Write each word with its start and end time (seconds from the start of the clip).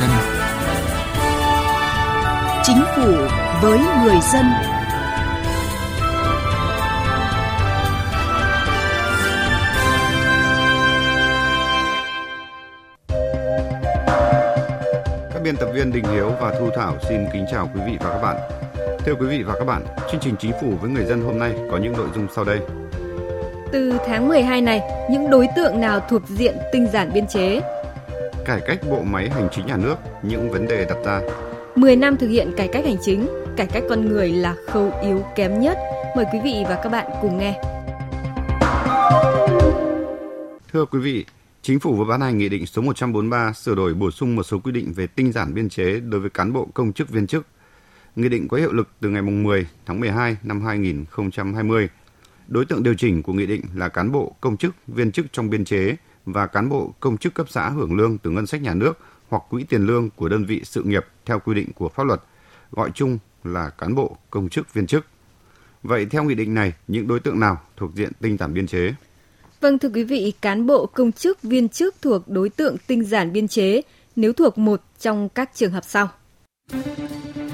dân. 0.00 0.10
Chính 2.62 2.82
phủ 2.96 3.12
với 3.62 3.78
người 3.78 4.16
dân. 4.32 4.46
Các 15.32 15.42
biên 15.42 15.56
tập 15.56 15.68
viên 15.74 15.92
Đình 15.92 16.04
Hiếu 16.12 16.30
và 16.40 16.54
Thu 16.60 16.70
Thảo 16.76 16.96
xin 17.08 17.26
kính 17.32 17.46
chào 17.52 17.70
quý 17.74 17.80
vị 17.86 17.96
và 18.00 18.10
các 18.10 18.22
bạn. 18.22 18.36
Thưa 19.04 19.14
quý 19.14 19.26
vị 19.26 19.42
và 19.42 19.54
các 19.58 19.64
bạn, 19.64 19.82
chương 20.10 20.20
trình 20.20 20.34
Chính 20.38 20.52
phủ 20.60 20.72
với 20.80 20.90
người 20.90 21.04
dân 21.04 21.24
hôm 21.24 21.38
nay 21.38 21.52
có 21.70 21.76
những 21.76 21.92
nội 21.92 22.08
dung 22.14 22.26
sau 22.36 22.44
đây. 22.44 22.58
Từ 23.72 23.98
tháng 24.06 24.28
12 24.28 24.60
này, 24.60 24.82
những 25.10 25.30
đối 25.30 25.48
tượng 25.56 25.80
nào 25.80 26.00
thuộc 26.10 26.22
diện 26.28 26.56
tinh 26.72 26.86
giản 26.92 27.12
biên 27.12 27.26
chế? 27.26 27.60
Cải 28.44 28.60
cách 28.66 28.80
bộ 28.90 29.02
máy 29.02 29.30
hành 29.30 29.48
chính 29.52 29.66
nhà 29.66 29.76
nước, 29.76 29.96
những 30.22 30.50
vấn 30.50 30.68
đề 30.68 30.84
đặt 30.84 30.96
ra. 31.04 31.20
10 31.76 31.96
năm 31.96 32.16
thực 32.16 32.28
hiện 32.28 32.52
cải 32.56 32.68
cách 32.68 32.84
hành 32.84 32.96
chính, 33.02 33.26
cải 33.56 33.66
cách 33.66 33.82
con 33.88 34.08
người 34.08 34.28
là 34.28 34.56
khâu 34.66 34.92
yếu 35.02 35.24
kém 35.36 35.60
nhất. 35.60 35.78
Mời 36.16 36.24
quý 36.32 36.38
vị 36.44 36.64
và 36.68 36.80
các 36.82 36.88
bạn 36.88 37.10
cùng 37.22 37.38
nghe. 37.38 37.60
Thưa 40.72 40.84
quý 40.84 40.98
vị, 40.98 41.24
Chính 41.62 41.80
phủ 41.80 41.94
vừa 41.94 42.04
ban 42.04 42.20
hành 42.20 42.38
Nghị 42.38 42.48
định 42.48 42.66
số 42.66 42.82
143 42.82 43.52
sửa 43.52 43.74
đổi 43.74 43.94
bổ 43.94 44.10
sung 44.10 44.36
một 44.36 44.42
số 44.42 44.58
quy 44.58 44.72
định 44.72 44.92
về 44.92 45.06
tinh 45.06 45.32
giản 45.32 45.54
biên 45.54 45.68
chế 45.68 46.00
đối 46.00 46.20
với 46.20 46.30
cán 46.30 46.52
bộ 46.52 46.68
công 46.74 46.92
chức 46.92 47.08
viên 47.08 47.26
chức. 47.26 47.46
Nghị 48.16 48.28
định 48.28 48.48
có 48.48 48.56
hiệu 48.56 48.72
lực 48.72 48.88
từ 49.00 49.08
ngày 49.08 49.22
10 49.22 49.66
tháng 49.86 50.00
12 50.00 50.36
năm 50.42 50.60
2020. 50.60 51.88
Đối 52.48 52.64
tượng 52.64 52.82
điều 52.82 52.94
chỉnh 52.94 53.22
của 53.22 53.32
nghị 53.32 53.46
định 53.46 53.62
là 53.74 53.88
cán 53.88 54.12
bộ 54.12 54.36
công 54.40 54.56
chức 54.56 54.74
viên 54.86 55.12
chức 55.12 55.26
trong 55.32 55.50
biên 55.50 55.64
chế 55.64 55.96
và 56.26 56.46
cán 56.46 56.68
bộ 56.68 56.94
công 57.00 57.16
chức 57.16 57.34
cấp 57.34 57.46
xã 57.50 57.68
hưởng 57.68 57.96
lương 57.96 58.18
từ 58.18 58.30
ngân 58.30 58.46
sách 58.46 58.62
nhà 58.62 58.74
nước 58.74 58.98
hoặc 59.28 59.42
quỹ 59.50 59.64
tiền 59.64 59.86
lương 59.86 60.10
của 60.10 60.28
đơn 60.28 60.44
vị 60.44 60.60
sự 60.64 60.82
nghiệp 60.82 61.06
theo 61.26 61.38
quy 61.38 61.54
định 61.54 61.72
của 61.74 61.88
pháp 61.88 62.04
luật, 62.04 62.22
gọi 62.72 62.90
chung 62.94 63.18
là 63.44 63.70
cán 63.70 63.94
bộ 63.94 64.16
công 64.30 64.48
chức 64.48 64.74
viên 64.74 64.86
chức. 64.86 65.06
Vậy 65.82 66.06
theo 66.06 66.24
nghị 66.24 66.34
định 66.34 66.54
này, 66.54 66.72
những 66.88 67.06
đối 67.06 67.20
tượng 67.20 67.40
nào 67.40 67.60
thuộc 67.76 67.94
diện 67.94 68.12
tinh 68.20 68.36
giản 68.36 68.54
biên 68.54 68.66
chế? 68.66 68.94
Vâng 69.60 69.78
thưa 69.78 69.88
quý 69.94 70.04
vị, 70.04 70.32
cán 70.40 70.66
bộ 70.66 70.86
công 70.86 71.12
chức 71.12 71.42
viên 71.42 71.68
chức 71.68 71.94
thuộc 72.02 72.28
đối 72.28 72.48
tượng 72.48 72.76
tinh 72.86 73.04
giản 73.04 73.32
biên 73.32 73.48
chế 73.48 73.82
nếu 74.16 74.32
thuộc 74.32 74.58
một 74.58 74.80
trong 74.98 75.28
các 75.28 75.50
trường 75.54 75.72
hợp 75.72 75.84
sau. 75.84 76.08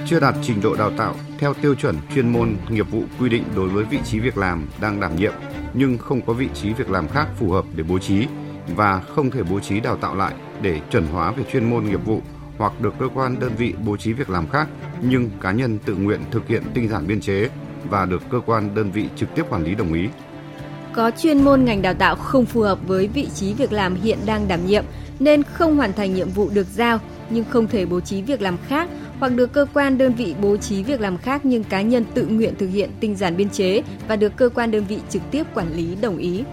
Chưa 0.07 0.21
đạt 0.21 0.35
trình 0.43 0.61
độ 0.61 0.77
đào 0.77 0.93
tạo 0.99 1.15
theo 1.39 1.55
tiêu 1.55 1.75
chuẩn 1.75 1.97
chuyên 2.15 2.33
môn 2.33 2.57
nghiệp 2.69 2.91
vụ 2.91 3.03
quy 3.19 3.29
định 3.29 3.45
đối 3.57 3.69
với 3.69 3.85
vị 3.85 3.99
trí 4.05 4.21
việc 4.21 4.39
làm 4.39 4.67
đang 4.81 5.01
đảm 5.01 5.17
nhiệm 5.17 5.33
nhưng 5.75 5.99
không 5.99 6.21
có 6.27 6.33
vị 6.33 6.49
trí 6.55 6.73
việc 6.73 6.91
làm 6.91 7.09
khác 7.09 7.29
phù 7.39 7.51
hợp 7.51 7.65
để 7.77 7.85
bố 7.89 7.99
trí 7.99 8.27
và 8.77 9.01
không 9.01 9.31
thể 9.31 9.43
bố 9.43 9.61
trí 9.61 9.81
đào 9.81 9.97
tạo 9.97 10.15
lại 10.15 10.35
để 10.63 10.81
chuẩn 10.91 11.07
hóa 11.07 11.33
về 11.33 11.45
chuyên 11.53 11.71
môn 11.71 11.85
nghiệp 11.85 12.05
vụ 12.05 12.21
hoặc 12.59 12.81
được 12.81 12.95
cơ 12.99 13.09
quan 13.15 13.41
đơn 13.41 13.53
vị 13.57 13.75
bố 13.85 13.97
trí 13.97 14.13
việc 14.13 14.31
làm 14.31 14.49
khác, 14.49 14.69
nhưng 15.03 15.31
cá 15.41 15.53
nhân 15.53 15.79
tự 15.85 15.95
nguyện 15.95 16.21
thực 16.31 16.49
hiện 16.49 16.63
tinh 16.75 16.89
giản 16.89 17.07
biên 17.07 17.21
chế 17.21 17.49
và 17.85 18.07
được 18.07 18.23
cơ 18.31 18.41
quan 18.47 18.75
đơn 18.75 18.91
vị 18.91 19.09
trực 19.17 19.35
tiếp 19.35 19.43
quản 19.51 19.65
lý 19.65 19.75
đồng 19.75 19.93
ý. 19.93 20.09
Có 20.93 21.11
chuyên 21.11 21.45
môn 21.45 21.65
ngành 21.65 21.83
đào 21.83 21.95
tạo 21.95 22.17
không 22.17 22.45
phù 22.45 22.61
hợp 22.61 22.79
với 22.87 23.09
vị 23.09 23.29
trí 23.35 23.55
việc 23.55 23.73
làm 23.73 23.95
hiện 23.95 24.19
đang 24.27 24.49
đảm 24.49 24.67
nhiệm, 24.67 24.85
nên 25.21 25.43
không 25.43 25.77
hoàn 25.77 25.93
thành 25.93 26.15
nhiệm 26.15 26.29
vụ 26.29 26.51
được 26.51 26.67
giao, 26.67 26.99
nhưng 27.31 27.45
không 27.45 27.67
thể 27.67 27.87
bố 27.87 28.01
trí 28.01 28.23
việc 28.23 28.43
làm 28.43 28.57
khác 28.69 28.89
hoặc 29.19 29.29
được 29.29 29.53
cơ 29.53 29.67
quan 29.75 29.99
đơn 29.99 30.15
vị 30.15 30.35
bố 30.41 30.57
trí 30.57 30.83
việc 30.83 31.01
làm 31.01 31.19
khác 31.19 31.41
nhưng 31.45 31.65
cá 31.65 31.83
nhân 31.83 32.05
tự 32.15 32.27
nguyện 32.27 32.55
thực 32.59 32.67
hiện 32.67 32.91
tinh 33.01 33.17
giản 33.17 33.37
biên 33.37 33.51
chế 33.51 33.83
và 34.09 34.17
được 34.17 34.37
cơ 34.37 34.49
quan 34.49 34.71
đơn 34.71 34.85
vị 34.89 34.99
trực 35.11 35.23
tiếp 35.31 35.43
quản 35.55 35.73
lý 35.73 35.97
đồng 36.03 36.19
ý. 36.19 36.45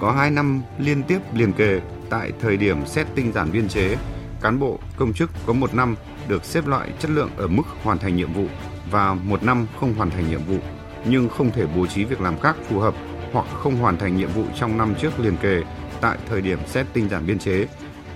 Có 0.00 0.12
2 0.12 0.30
năm 0.30 0.62
liên 0.78 1.02
tiếp 1.02 1.18
liền 1.34 1.52
kề 1.52 1.80
tại 2.10 2.32
thời 2.40 2.56
điểm 2.56 2.86
xét 2.86 3.06
tinh 3.14 3.32
giản 3.32 3.52
biên 3.52 3.68
chế, 3.68 3.96
cán 4.40 4.58
bộ, 4.58 4.78
công 4.96 5.12
chức 5.12 5.30
có 5.46 5.52
một 5.52 5.74
năm 5.74 5.96
được 6.28 6.44
xếp 6.44 6.66
loại 6.66 6.88
chất 6.98 7.10
lượng 7.10 7.30
ở 7.36 7.46
mức 7.46 7.62
hoàn 7.82 7.98
thành 7.98 8.16
nhiệm 8.16 8.32
vụ 8.32 8.46
và 8.90 9.14
một 9.14 9.42
năm 9.42 9.66
không 9.80 9.94
hoàn 9.94 10.10
thành 10.10 10.30
nhiệm 10.30 10.44
vụ 10.44 10.58
nhưng 11.04 11.28
không 11.28 11.50
thể 11.50 11.66
bố 11.76 11.86
trí 11.86 12.04
việc 12.04 12.20
làm 12.20 12.40
khác 12.40 12.56
phù 12.68 12.78
hợp 12.78 12.94
hoặc 13.32 13.46
không 13.62 13.76
hoàn 13.76 13.98
thành 13.98 14.16
nhiệm 14.16 14.28
vụ 14.28 14.44
trong 14.60 14.78
năm 14.78 14.94
trước 15.00 15.20
liền 15.20 15.36
kề 15.36 15.62
tại 16.00 16.18
thời 16.28 16.40
điểm 16.40 16.58
xét 16.66 16.86
tinh 16.92 17.08
giản 17.08 17.26
biên 17.26 17.38
chế 17.38 17.66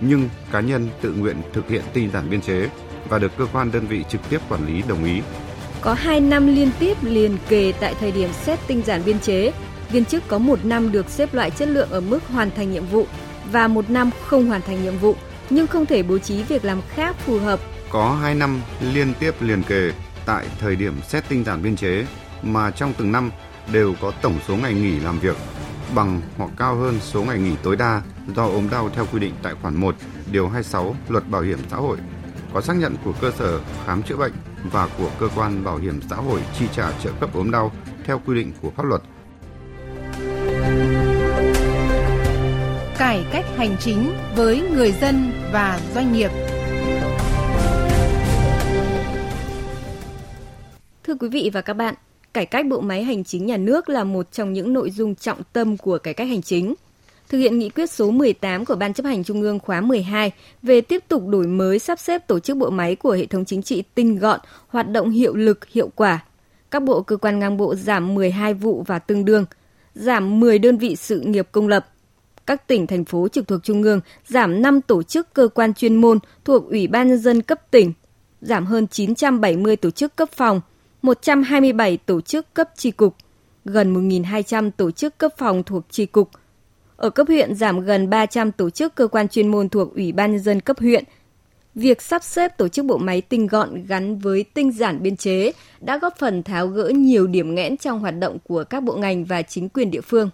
nhưng 0.01 0.29
cá 0.51 0.59
nhân 0.59 0.89
tự 1.01 1.13
nguyện 1.13 1.37
thực 1.53 1.69
hiện 1.69 1.83
tinh 1.93 2.09
giản 2.13 2.29
biên 2.29 2.41
chế 2.41 2.69
và 3.09 3.19
được 3.19 3.31
cơ 3.37 3.45
quan 3.53 3.71
đơn 3.71 3.87
vị 3.87 4.03
trực 4.09 4.21
tiếp 4.29 4.39
quản 4.49 4.67
lý 4.67 4.83
đồng 4.87 5.03
ý. 5.03 5.21
Có 5.81 5.93
2 5.93 6.19
năm 6.19 6.47
liên 6.47 6.69
tiếp 6.79 6.97
liền 7.01 7.37
kề 7.49 7.73
tại 7.79 7.95
thời 7.99 8.11
điểm 8.11 8.29
xét 8.33 8.59
tinh 8.67 8.81
giản 8.85 9.01
biên 9.05 9.19
chế, 9.19 9.51
viên 9.95 10.05
chức 10.05 10.27
có 10.27 10.37
một 10.37 10.65
năm 10.65 10.91
được 10.91 11.09
xếp 11.09 11.33
loại 11.33 11.51
chất 11.51 11.67
lượng 11.67 11.89
ở 11.89 12.01
mức 12.01 12.19
hoàn 12.27 12.51
thành 12.51 12.71
nhiệm 12.71 12.85
vụ 12.85 13.07
và 13.51 13.67
một 13.67 13.89
năm 13.89 14.09
không 14.25 14.45
hoàn 14.45 14.61
thành 14.61 14.83
nhiệm 14.83 14.97
vụ 14.97 15.15
nhưng 15.49 15.67
không 15.67 15.85
thể 15.85 16.03
bố 16.03 16.17
trí 16.17 16.43
việc 16.43 16.65
làm 16.65 16.81
khác 16.89 17.15
phù 17.25 17.39
hợp. 17.39 17.59
Có 17.89 18.17
2 18.21 18.35
năm 18.35 18.61
liên 18.93 19.13
tiếp 19.19 19.35
liền 19.39 19.63
kề 19.63 19.91
tại 20.25 20.45
thời 20.59 20.75
điểm 20.75 20.93
xét 21.07 21.23
tinh 21.29 21.43
giản 21.43 21.63
biên 21.63 21.75
chế 21.75 22.05
mà 22.41 22.71
trong 22.71 22.93
từng 22.97 23.11
năm 23.11 23.31
đều 23.71 23.95
có 24.01 24.11
tổng 24.21 24.39
số 24.47 24.55
ngày 24.55 24.73
nghỉ 24.73 24.99
làm 24.99 25.19
việc 25.19 25.37
bằng 25.95 26.21
hoặc 26.37 26.49
cao 26.57 26.75
hơn 26.75 26.99
số 27.01 27.23
ngày 27.23 27.39
nghỉ 27.39 27.55
tối 27.63 27.75
đa 27.75 28.01
do 28.35 28.45
ốm 28.45 28.69
đau 28.71 28.89
theo 28.95 29.05
quy 29.13 29.19
định 29.19 29.33
tại 29.43 29.53
khoản 29.61 29.75
1, 29.75 29.95
điều 30.31 30.47
26 30.47 30.95
Luật 31.09 31.29
Bảo 31.29 31.41
hiểm 31.41 31.59
xã 31.71 31.77
hội, 31.77 31.97
có 32.53 32.61
xác 32.61 32.77
nhận 32.77 32.95
của 33.03 33.13
cơ 33.21 33.31
sở 33.31 33.59
khám 33.85 34.03
chữa 34.03 34.17
bệnh 34.17 34.33
và 34.63 34.89
của 34.97 35.09
cơ 35.19 35.27
quan 35.35 35.63
bảo 35.63 35.77
hiểm 35.77 35.99
xã 36.09 36.15
hội 36.15 36.41
chi 36.59 36.65
trả 36.75 36.91
trợ 37.03 37.11
cấp 37.19 37.29
ốm 37.33 37.51
đau 37.51 37.71
theo 38.05 38.21
quy 38.25 38.35
định 38.35 38.51
của 38.61 38.71
pháp 38.77 38.85
luật. 38.85 39.01
Cải 43.15 43.25
cách 43.31 43.45
hành 43.55 43.75
chính 43.79 44.13
với 44.35 44.61
người 44.61 44.91
dân 44.91 45.31
và 45.51 45.79
doanh 45.95 46.13
nghiệp. 46.13 46.31
Thưa 51.03 51.13
quý 51.19 51.29
vị 51.29 51.49
và 51.53 51.61
các 51.61 51.73
bạn, 51.73 51.95
cải 52.33 52.45
cách 52.45 52.65
bộ 52.69 52.81
máy 52.81 53.03
hành 53.03 53.23
chính 53.23 53.45
nhà 53.45 53.57
nước 53.57 53.89
là 53.89 54.03
một 54.03 54.31
trong 54.31 54.53
những 54.53 54.73
nội 54.73 54.91
dung 54.91 55.15
trọng 55.15 55.41
tâm 55.53 55.77
của 55.77 55.97
cải 55.97 56.13
cách 56.13 56.27
hành 56.27 56.41
chính. 56.41 56.73
Thực 57.29 57.37
hiện 57.37 57.59
nghị 57.59 57.69
quyết 57.69 57.91
số 57.91 58.11
18 58.11 58.65
của 58.65 58.75
Ban 58.75 58.93
chấp 58.93 59.05
hành 59.05 59.23
Trung 59.23 59.41
ương 59.41 59.59
khóa 59.59 59.81
12 59.81 60.31
về 60.61 60.81
tiếp 60.81 61.03
tục 61.07 61.27
đổi 61.27 61.47
mới 61.47 61.79
sắp 61.79 61.99
xếp 61.99 62.27
tổ 62.27 62.39
chức 62.39 62.57
bộ 62.57 62.69
máy 62.69 62.95
của 62.95 63.11
hệ 63.11 63.25
thống 63.25 63.45
chính 63.45 63.61
trị 63.61 63.83
tinh 63.95 64.19
gọn, 64.19 64.39
hoạt 64.67 64.89
động 64.89 65.09
hiệu 65.09 65.35
lực, 65.35 65.65
hiệu 65.65 65.89
quả. 65.95 66.25
Các 66.71 66.83
bộ 66.83 67.01
cơ 67.01 67.17
quan 67.17 67.39
ngang 67.39 67.57
bộ 67.57 67.75
giảm 67.75 68.15
12 68.15 68.53
vụ 68.53 68.83
và 68.87 68.99
tương 68.99 69.25
đương, 69.25 69.45
giảm 69.93 70.39
10 70.39 70.59
đơn 70.59 70.77
vị 70.77 70.95
sự 70.95 71.19
nghiệp 71.19 71.47
công 71.51 71.67
lập. 71.67 71.87
Các 72.45 72.67
tỉnh, 72.67 72.87
thành 72.87 73.05
phố 73.05 73.27
trực 73.27 73.47
thuộc 73.47 73.63
Trung 73.63 73.83
ương 73.83 74.01
giảm 74.27 74.61
5 74.61 74.81
tổ 74.81 75.03
chức 75.03 75.33
cơ 75.33 75.47
quan 75.47 75.73
chuyên 75.73 75.95
môn 75.95 76.19
thuộc 76.45 76.69
Ủy 76.69 76.87
ban 76.87 77.07
Nhân 77.07 77.17
dân 77.17 77.41
cấp 77.41 77.71
tỉnh, 77.71 77.93
giảm 78.41 78.65
hơn 78.65 78.87
970 78.87 79.75
tổ 79.75 79.91
chức 79.91 80.15
cấp 80.15 80.29
phòng, 80.31 80.61
127 81.01 81.97
tổ 81.97 82.21
chức 82.21 82.53
cấp 82.53 82.69
tri 82.75 82.91
cục, 82.91 83.15
gần 83.65 84.09
1.200 84.09 84.71
tổ 84.77 84.91
chức 84.91 85.17
cấp 85.17 85.31
phòng 85.37 85.63
thuộc 85.63 85.83
tri 85.89 86.05
cục. 86.05 86.29
Ở 86.97 87.09
cấp 87.09 87.27
huyện 87.27 87.55
giảm 87.55 87.79
gần 87.79 88.09
300 88.09 88.51
tổ 88.51 88.69
chức 88.69 88.95
cơ 88.95 89.07
quan 89.07 89.27
chuyên 89.27 89.47
môn 89.47 89.69
thuộc 89.69 89.95
Ủy 89.95 90.11
ban 90.11 90.31
nhân 90.31 90.41
dân 90.41 90.61
cấp 90.61 90.79
huyện. 90.79 91.03
Việc 91.75 92.01
sắp 92.01 92.23
xếp 92.23 92.57
tổ 92.57 92.67
chức 92.67 92.85
bộ 92.85 92.97
máy 92.97 93.21
tinh 93.21 93.47
gọn 93.47 93.85
gắn 93.85 94.19
với 94.19 94.45
tinh 94.53 94.71
giản 94.71 95.03
biên 95.03 95.17
chế 95.17 95.51
đã 95.79 95.97
góp 95.97 96.17
phần 96.17 96.43
tháo 96.43 96.67
gỡ 96.67 96.91
nhiều 96.95 97.27
điểm 97.27 97.55
nghẽn 97.55 97.77
trong 97.77 97.99
hoạt 97.99 98.19
động 98.19 98.37
của 98.43 98.63
các 98.63 98.83
bộ 98.83 98.95
ngành 98.95 99.25
và 99.25 99.41
chính 99.41 99.69
quyền 99.69 99.91
địa 99.91 100.01
phương. 100.01 100.29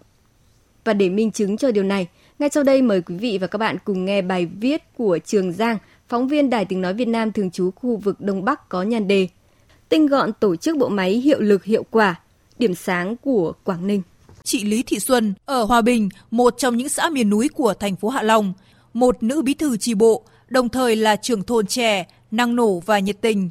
Và 0.83 0.93
để 0.93 1.09
minh 1.09 1.31
chứng 1.31 1.57
cho 1.57 1.71
điều 1.71 1.83
này, 1.83 2.07
ngay 2.39 2.49
sau 2.53 2.63
đây 2.63 2.81
mời 2.81 3.01
quý 3.01 3.15
vị 3.15 3.37
và 3.41 3.47
các 3.47 3.57
bạn 3.57 3.77
cùng 3.83 4.05
nghe 4.05 4.21
bài 4.21 4.45
viết 4.45 4.83
của 4.97 5.19
Trường 5.25 5.53
Giang, 5.53 5.77
phóng 6.07 6.27
viên 6.27 6.49
Đài 6.49 6.65
Tiếng 6.65 6.81
Nói 6.81 6.93
Việt 6.93 7.07
Nam 7.07 7.31
thường 7.31 7.51
trú 7.51 7.71
khu 7.71 7.97
vực 7.97 8.21
Đông 8.21 8.45
Bắc 8.45 8.69
có 8.69 8.83
nhan 8.83 9.07
đề 9.07 9.27
tinh 9.91 10.07
gọn 10.07 10.33
tổ 10.39 10.55
chức 10.55 10.77
bộ 10.77 10.89
máy 10.89 11.11
hiệu 11.11 11.39
lực 11.41 11.63
hiệu 11.63 11.83
quả, 11.91 12.15
điểm 12.59 12.75
sáng 12.75 13.15
của 13.17 13.53
Quảng 13.63 13.87
Ninh. 13.87 14.01
Chị 14.43 14.63
Lý 14.63 14.83
Thị 14.83 14.99
Xuân 14.99 15.33
ở 15.45 15.63
Hòa 15.63 15.81
Bình, 15.81 16.09
một 16.31 16.53
trong 16.57 16.77
những 16.77 16.89
xã 16.89 17.09
miền 17.09 17.29
núi 17.29 17.49
của 17.49 17.73
thành 17.73 17.95
phố 17.95 18.09
Hạ 18.09 18.21
Long, 18.21 18.53
một 18.93 19.23
nữ 19.23 19.41
bí 19.41 19.53
thư 19.53 19.77
tri 19.77 19.93
bộ, 19.93 20.23
đồng 20.49 20.69
thời 20.69 20.95
là 20.95 21.15
trưởng 21.15 21.43
thôn 21.43 21.65
trẻ, 21.65 22.05
năng 22.31 22.55
nổ 22.55 22.79
và 22.79 22.99
nhiệt 22.99 23.21
tình. 23.21 23.49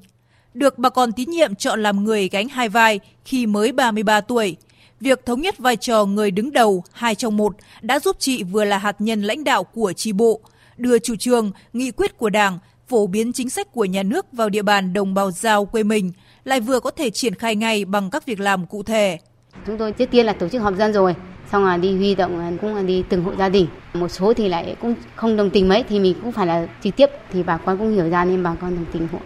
Được 0.55 0.79
bà 0.79 0.91
con 0.91 1.13
tín 1.13 1.31
nhiệm 1.31 1.55
chọn 1.55 1.83
làm 1.83 2.05
người 2.05 2.29
gánh 2.29 2.49
hai 2.49 2.69
vai 2.69 3.01
khi 3.25 3.47
mới 3.47 3.73
33 3.73 4.21
tuổi. 4.21 4.57
Việc 5.01 5.27
thống 5.27 5.41
nhất 5.41 5.59
vai 5.59 5.77
trò 5.77 6.05
người 6.05 6.31
đứng 6.31 6.53
đầu 6.53 6.85
hai 6.93 7.15
trong 7.15 7.37
một 7.37 7.57
đã 7.83 8.01
giúp 8.01 8.17
chị 8.19 8.43
vừa 8.43 8.65
là 8.65 8.79
hạt 8.79 8.97
nhân 8.99 9.23
lãnh 9.23 9.45
đạo 9.45 9.65
của 9.65 9.93
tri 9.93 10.13
bộ, 10.13 10.41
đưa 10.77 10.99
chủ 10.99 11.17
trương, 11.17 11.51
nghị 11.73 11.91
quyết 11.91 12.19
của 12.19 12.31
Đảng, 12.31 12.59
phổ 12.89 13.07
biến 13.07 13.33
chính 13.33 13.51
sách 13.51 13.73
của 13.73 13.85
nhà 13.85 14.03
nước 14.03 14.27
vào 14.33 14.49
địa 14.49 14.63
bàn 14.63 14.93
đồng 14.93 15.15
bào 15.15 15.31
giao 15.31 15.65
quê 15.65 15.83
mình, 15.83 16.13
lại 16.45 16.61
vừa 16.61 16.81
có 16.81 16.91
thể 16.91 17.11
triển 17.11 17.35
khai 17.35 17.57
ngay 17.57 17.85
bằng 17.85 18.11
các 18.11 18.27
việc 18.27 18.41
làm 18.41 18.67
cụ 18.67 18.83
thể. 18.83 19.19
Chúng 19.67 19.79
tôi 19.79 19.93
trước 19.93 20.11
tiên 20.11 20.27
là 20.27 20.33
tổ 20.33 20.49
chức 20.49 20.63
họp 20.63 20.77
dân 20.77 20.93
rồi, 20.93 21.15
xong 21.53 21.65
là 21.65 21.77
đi 21.77 21.97
huy 21.97 22.15
động 22.15 22.59
cũng 22.61 22.75
là 22.75 22.83
đi 22.83 23.05
từng 23.09 23.25
hộ 23.25 23.33
gia 23.39 23.49
đình. 23.49 23.67
Một 23.95 24.09
số 24.09 24.35
thì 24.35 24.49
lại 24.49 24.77
cũng 24.81 24.95
không 25.17 25.37
đồng 25.37 25.51
tình 25.51 25.69
mấy 25.69 25.85
thì 25.89 25.99
mình 25.99 26.15
cũng 26.23 26.33
phải 26.33 26.47
là 26.47 26.67
trực 26.83 26.97
tiếp 26.97 27.07
thì 27.33 27.43
bà 27.43 27.57
con 27.57 27.79
cũng 27.79 27.95
hiểu 27.95 28.11
ra 28.11 28.25
nên 28.25 28.43
bà 28.43 28.55
con 28.61 28.75
đồng 28.75 28.87
tình 28.93 29.09
hộ. 29.13 29.19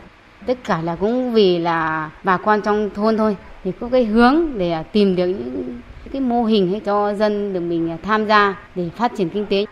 Tất 0.47 0.59
cả 0.65 0.83
là 0.83 0.97
cũng 0.97 1.33
vì 1.33 1.59
là 1.59 2.11
bà 2.25 2.37
con 2.37 2.63
trong 2.63 2.91
thôn 2.95 3.17
thôi 3.17 3.37
thì 3.65 3.73
có 3.81 3.89
cái 3.93 4.05
hướng 4.05 4.59
để 4.59 4.71
à, 4.71 4.83
tìm 4.83 5.17
được 5.17 5.27
những 5.27 5.81
cái 6.13 6.21
mô 6.21 6.45
hình 6.45 6.73
để 6.73 6.81
cho 6.85 7.15
dân 7.15 7.53
được 7.53 7.61
mình 7.61 7.91
à, 7.91 7.99
tham 8.03 8.27
gia 8.29 8.59
để 8.75 8.91
phát 8.97 9.13
triển 9.17 9.29
kinh 9.29 9.47
tế. 9.51 9.65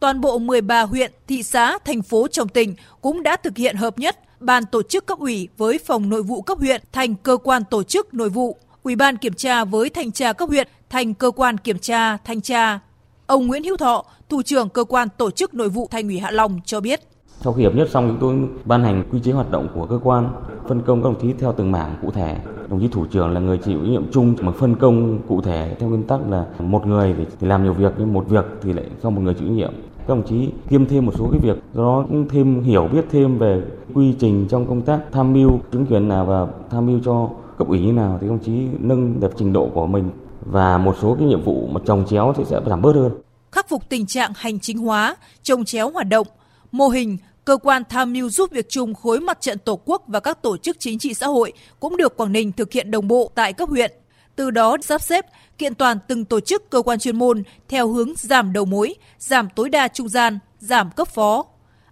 toàn 0.00 0.20
bộ 0.20 0.38
13 0.38 0.82
huyện, 0.82 1.12
thị 1.28 1.42
xã, 1.42 1.78
thành 1.84 2.02
phố 2.02 2.28
trong 2.28 2.48
tỉnh 2.48 2.74
cũng 3.00 3.22
đã 3.22 3.36
thực 3.36 3.56
hiện 3.56 3.76
hợp 3.76 3.98
nhất 3.98 4.16
ban 4.40 4.66
tổ 4.66 4.82
chức 4.82 5.06
cấp 5.06 5.18
ủy 5.18 5.48
với 5.56 5.78
phòng 5.78 6.08
nội 6.08 6.22
vụ 6.22 6.42
cấp 6.42 6.58
huyện 6.58 6.82
thành 6.92 7.14
cơ 7.14 7.36
quan 7.36 7.62
tổ 7.70 7.82
chức 7.82 8.14
nội 8.14 8.28
vụ, 8.28 8.56
ủy 8.82 8.96
ban 8.96 9.16
kiểm 9.16 9.32
tra 9.32 9.64
với 9.64 9.90
thanh 9.90 10.12
tra 10.12 10.32
cấp 10.32 10.48
huyện 10.48 10.68
thành 10.90 11.14
cơ 11.14 11.30
quan 11.30 11.58
kiểm 11.58 11.78
tra 11.78 12.16
thanh 12.16 12.40
tra. 12.40 12.78
Ông 13.26 13.46
Nguyễn 13.46 13.64
Hữu 13.64 13.76
Thọ, 13.76 14.04
thủ 14.28 14.42
trưởng 14.42 14.68
cơ 14.68 14.84
quan 14.84 15.08
tổ 15.18 15.30
chức 15.30 15.54
nội 15.54 15.68
vụ 15.68 15.88
Thành 15.90 16.08
ủy 16.08 16.18
Hạ 16.18 16.30
Long 16.30 16.60
cho 16.64 16.80
biết. 16.80 17.00
Sau 17.40 17.52
khi 17.52 17.64
hợp 17.64 17.74
nhất 17.74 17.88
xong 17.90 18.08
chúng 18.08 18.18
tôi 18.20 18.48
ban 18.64 18.84
hành 18.84 19.04
quy 19.12 19.20
chế 19.20 19.32
hoạt 19.32 19.50
động 19.50 19.68
của 19.74 19.86
cơ 19.86 19.98
quan, 20.02 20.28
phân 20.68 20.82
công 20.82 21.02
các 21.02 21.08
đồng 21.08 21.20
chí 21.20 21.32
theo 21.32 21.52
từng 21.52 21.72
mảng 21.72 21.96
cụ 22.02 22.10
thể. 22.10 22.36
Đồng 22.70 22.80
chí 22.80 22.88
thủ 22.88 23.06
trưởng 23.06 23.30
là 23.30 23.40
người 23.40 23.58
chịu 23.58 23.78
trách 23.80 23.90
nhiệm 23.90 24.12
chung 24.12 24.34
mà 24.40 24.52
phân 24.52 24.74
công 24.74 25.18
cụ 25.28 25.40
thể 25.40 25.76
theo 25.78 25.88
nguyên 25.88 26.02
tắc 26.02 26.30
là 26.30 26.46
một 26.58 26.86
người 26.86 27.14
thì 27.40 27.46
làm 27.46 27.64
nhiều 27.64 27.72
việc 27.72 27.92
nhưng 27.98 28.12
một 28.12 28.28
việc 28.28 28.44
thì 28.62 28.72
lại 28.72 28.84
do 29.02 29.10
một 29.10 29.20
người 29.20 29.34
chịu 29.34 29.48
trách 29.48 29.54
nhiệm. 29.54 29.72
Các 29.98 30.08
đồng 30.08 30.22
chí 30.22 30.50
kiêm 30.70 30.86
thêm 30.86 31.06
một 31.06 31.12
số 31.18 31.28
cái 31.32 31.40
việc, 31.42 31.62
do 31.74 31.82
đó 31.82 32.04
cũng 32.08 32.28
thêm 32.28 32.62
hiểu 32.62 32.88
biết 32.92 33.04
thêm 33.10 33.38
về 33.38 33.62
quy 33.94 34.14
trình 34.18 34.46
trong 34.50 34.66
công 34.66 34.82
tác 34.82 35.00
tham 35.12 35.32
mưu 35.32 35.50
chứng 35.72 35.86
quyền 35.86 36.08
nào 36.08 36.24
và 36.24 36.46
tham 36.70 36.86
mưu 36.86 37.00
cho 37.04 37.28
cấp 37.58 37.68
ủy 37.68 37.80
như 37.80 37.92
nào 37.92 38.18
thì 38.20 38.28
đồng 38.28 38.38
chí 38.38 38.66
nâng 38.78 39.20
được 39.20 39.32
trình 39.36 39.52
độ 39.52 39.68
của 39.74 39.86
mình 39.86 40.10
và 40.40 40.78
một 40.78 40.96
số 41.00 41.16
cái 41.18 41.28
nhiệm 41.28 41.42
vụ 41.42 41.68
mà 41.72 41.80
trồng 41.84 42.04
chéo 42.06 42.32
thì 42.36 42.44
sẽ 42.44 42.60
giảm 42.66 42.82
bớt 42.82 42.96
hơn. 42.96 43.12
Khắc 43.52 43.68
phục 43.68 43.82
tình 43.88 44.06
trạng 44.06 44.32
hành 44.36 44.58
chính 44.58 44.78
hóa, 44.78 45.16
trồng 45.42 45.64
chéo 45.64 45.90
hoạt 45.90 46.06
động, 46.08 46.26
mô 46.72 46.88
hình 46.88 47.18
cơ 47.44 47.56
quan 47.56 47.82
tham 47.88 48.12
mưu 48.12 48.30
giúp 48.30 48.50
việc 48.50 48.68
chung 48.68 48.94
khối 48.94 49.20
mặt 49.20 49.40
trận 49.40 49.58
Tổ 49.58 49.80
quốc 49.84 50.02
và 50.06 50.20
các 50.20 50.42
tổ 50.42 50.56
chức 50.56 50.76
chính 50.80 50.98
trị 50.98 51.14
xã 51.14 51.26
hội 51.26 51.52
cũng 51.80 51.96
được 51.96 52.16
Quảng 52.16 52.32
Ninh 52.32 52.52
thực 52.52 52.72
hiện 52.72 52.90
đồng 52.90 53.08
bộ 53.08 53.30
tại 53.34 53.52
cấp 53.52 53.68
huyện. 53.68 53.92
Từ 54.36 54.50
đó 54.50 54.76
sắp 54.82 55.02
xếp, 55.02 55.26
kiện 55.58 55.74
toàn 55.74 55.98
từng 56.08 56.24
tổ 56.24 56.40
chức 56.40 56.70
cơ 56.70 56.82
quan 56.82 56.98
chuyên 56.98 57.18
môn 57.18 57.42
theo 57.68 57.88
hướng 57.88 58.12
giảm 58.16 58.52
đầu 58.52 58.64
mối, 58.64 58.94
giảm 59.18 59.48
tối 59.54 59.68
đa 59.68 59.88
trung 59.88 60.08
gian, 60.08 60.38
giảm 60.58 60.90
cấp 60.90 61.08
phó. 61.08 61.44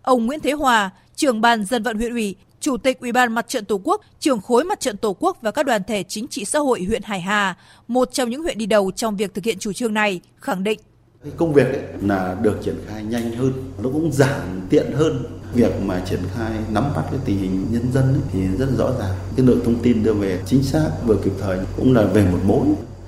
Ông 0.02 0.26
Nguyễn 0.26 0.40
Thế 0.40 0.52
Hòa, 0.52 0.90
trưởng 1.16 1.40
ban 1.40 1.64
dân 1.64 1.82
vận 1.82 1.96
huyện 1.96 2.12
ủy, 2.12 2.36
Chủ 2.60 2.76
tịch 2.76 3.00
Ủy 3.00 3.12
ban 3.12 3.34
Mặt 3.34 3.48
trận 3.48 3.64
Tổ 3.64 3.80
quốc, 3.84 4.00
trưởng 4.20 4.40
khối 4.40 4.64
Mặt 4.64 4.80
trận 4.80 4.96
Tổ 4.96 5.16
quốc 5.20 5.38
và 5.42 5.50
các 5.50 5.66
đoàn 5.66 5.82
thể 5.84 6.02
chính 6.02 6.28
trị 6.28 6.44
xã 6.44 6.58
hội 6.58 6.84
huyện 6.84 7.02
Hải 7.02 7.20
Hà, 7.20 7.56
một 7.88 8.12
trong 8.12 8.30
những 8.30 8.42
huyện 8.42 8.58
đi 8.58 8.66
đầu 8.66 8.90
trong 8.96 9.16
việc 9.16 9.34
thực 9.34 9.44
hiện 9.44 9.58
chủ 9.58 9.72
trương 9.72 9.94
này, 9.94 10.20
khẳng 10.36 10.64
định 10.64 10.80
cái 11.26 11.34
công 11.36 11.52
việc 11.52 11.66
ấy 11.66 11.82
là 12.00 12.36
được 12.42 12.58
triển 12.62 12.74
khai 12.88 13.04
nhanh 13.04 13.30
hơn, 13.32 13.52
nó 13.82 13.90
cũng 13.92 14.12
giảm 14.12 14.60
tiện 14.70 14.92
hơn. 14.92 15.24
Việc 15.54 15.72
mà 15.82 16.02
triển 16.06 16.20
khai 16.34 16.52
nắm 16.70 16.84
bắt 16.96 17.02
cái 17.10 17.20
tình 17.24 17.38
hình 17.38 17.66
nhân 17.70 17.92
dân 17.92 18.04
ấy, 18.04 18.20
thì 18.32 18.40
rất 18.58 18.66
rõ 18.78 18.90
ràng. 18.98 19.14
Cái 19.36 19.46
lượng 19.46 19.60
thông 19.64 19.82
tin 19.82 20.02
đưa 20.02 20.12
về 20.12 20.40
chính 20.46 20.62
xác 20.62 20.90
vừa 21.06 21.16
kịp 21.24 21.32
thời 21.40 21.58
cũng 21.76 21.94
là 21.94 22.02
về 22.02 22.26
một 22.32 22.38
mối. 22.44 22.66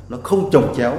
Nó 0.09 0.19
không 0.23 0.51
trồng 0.51 0.75
chéo 0.77 0.97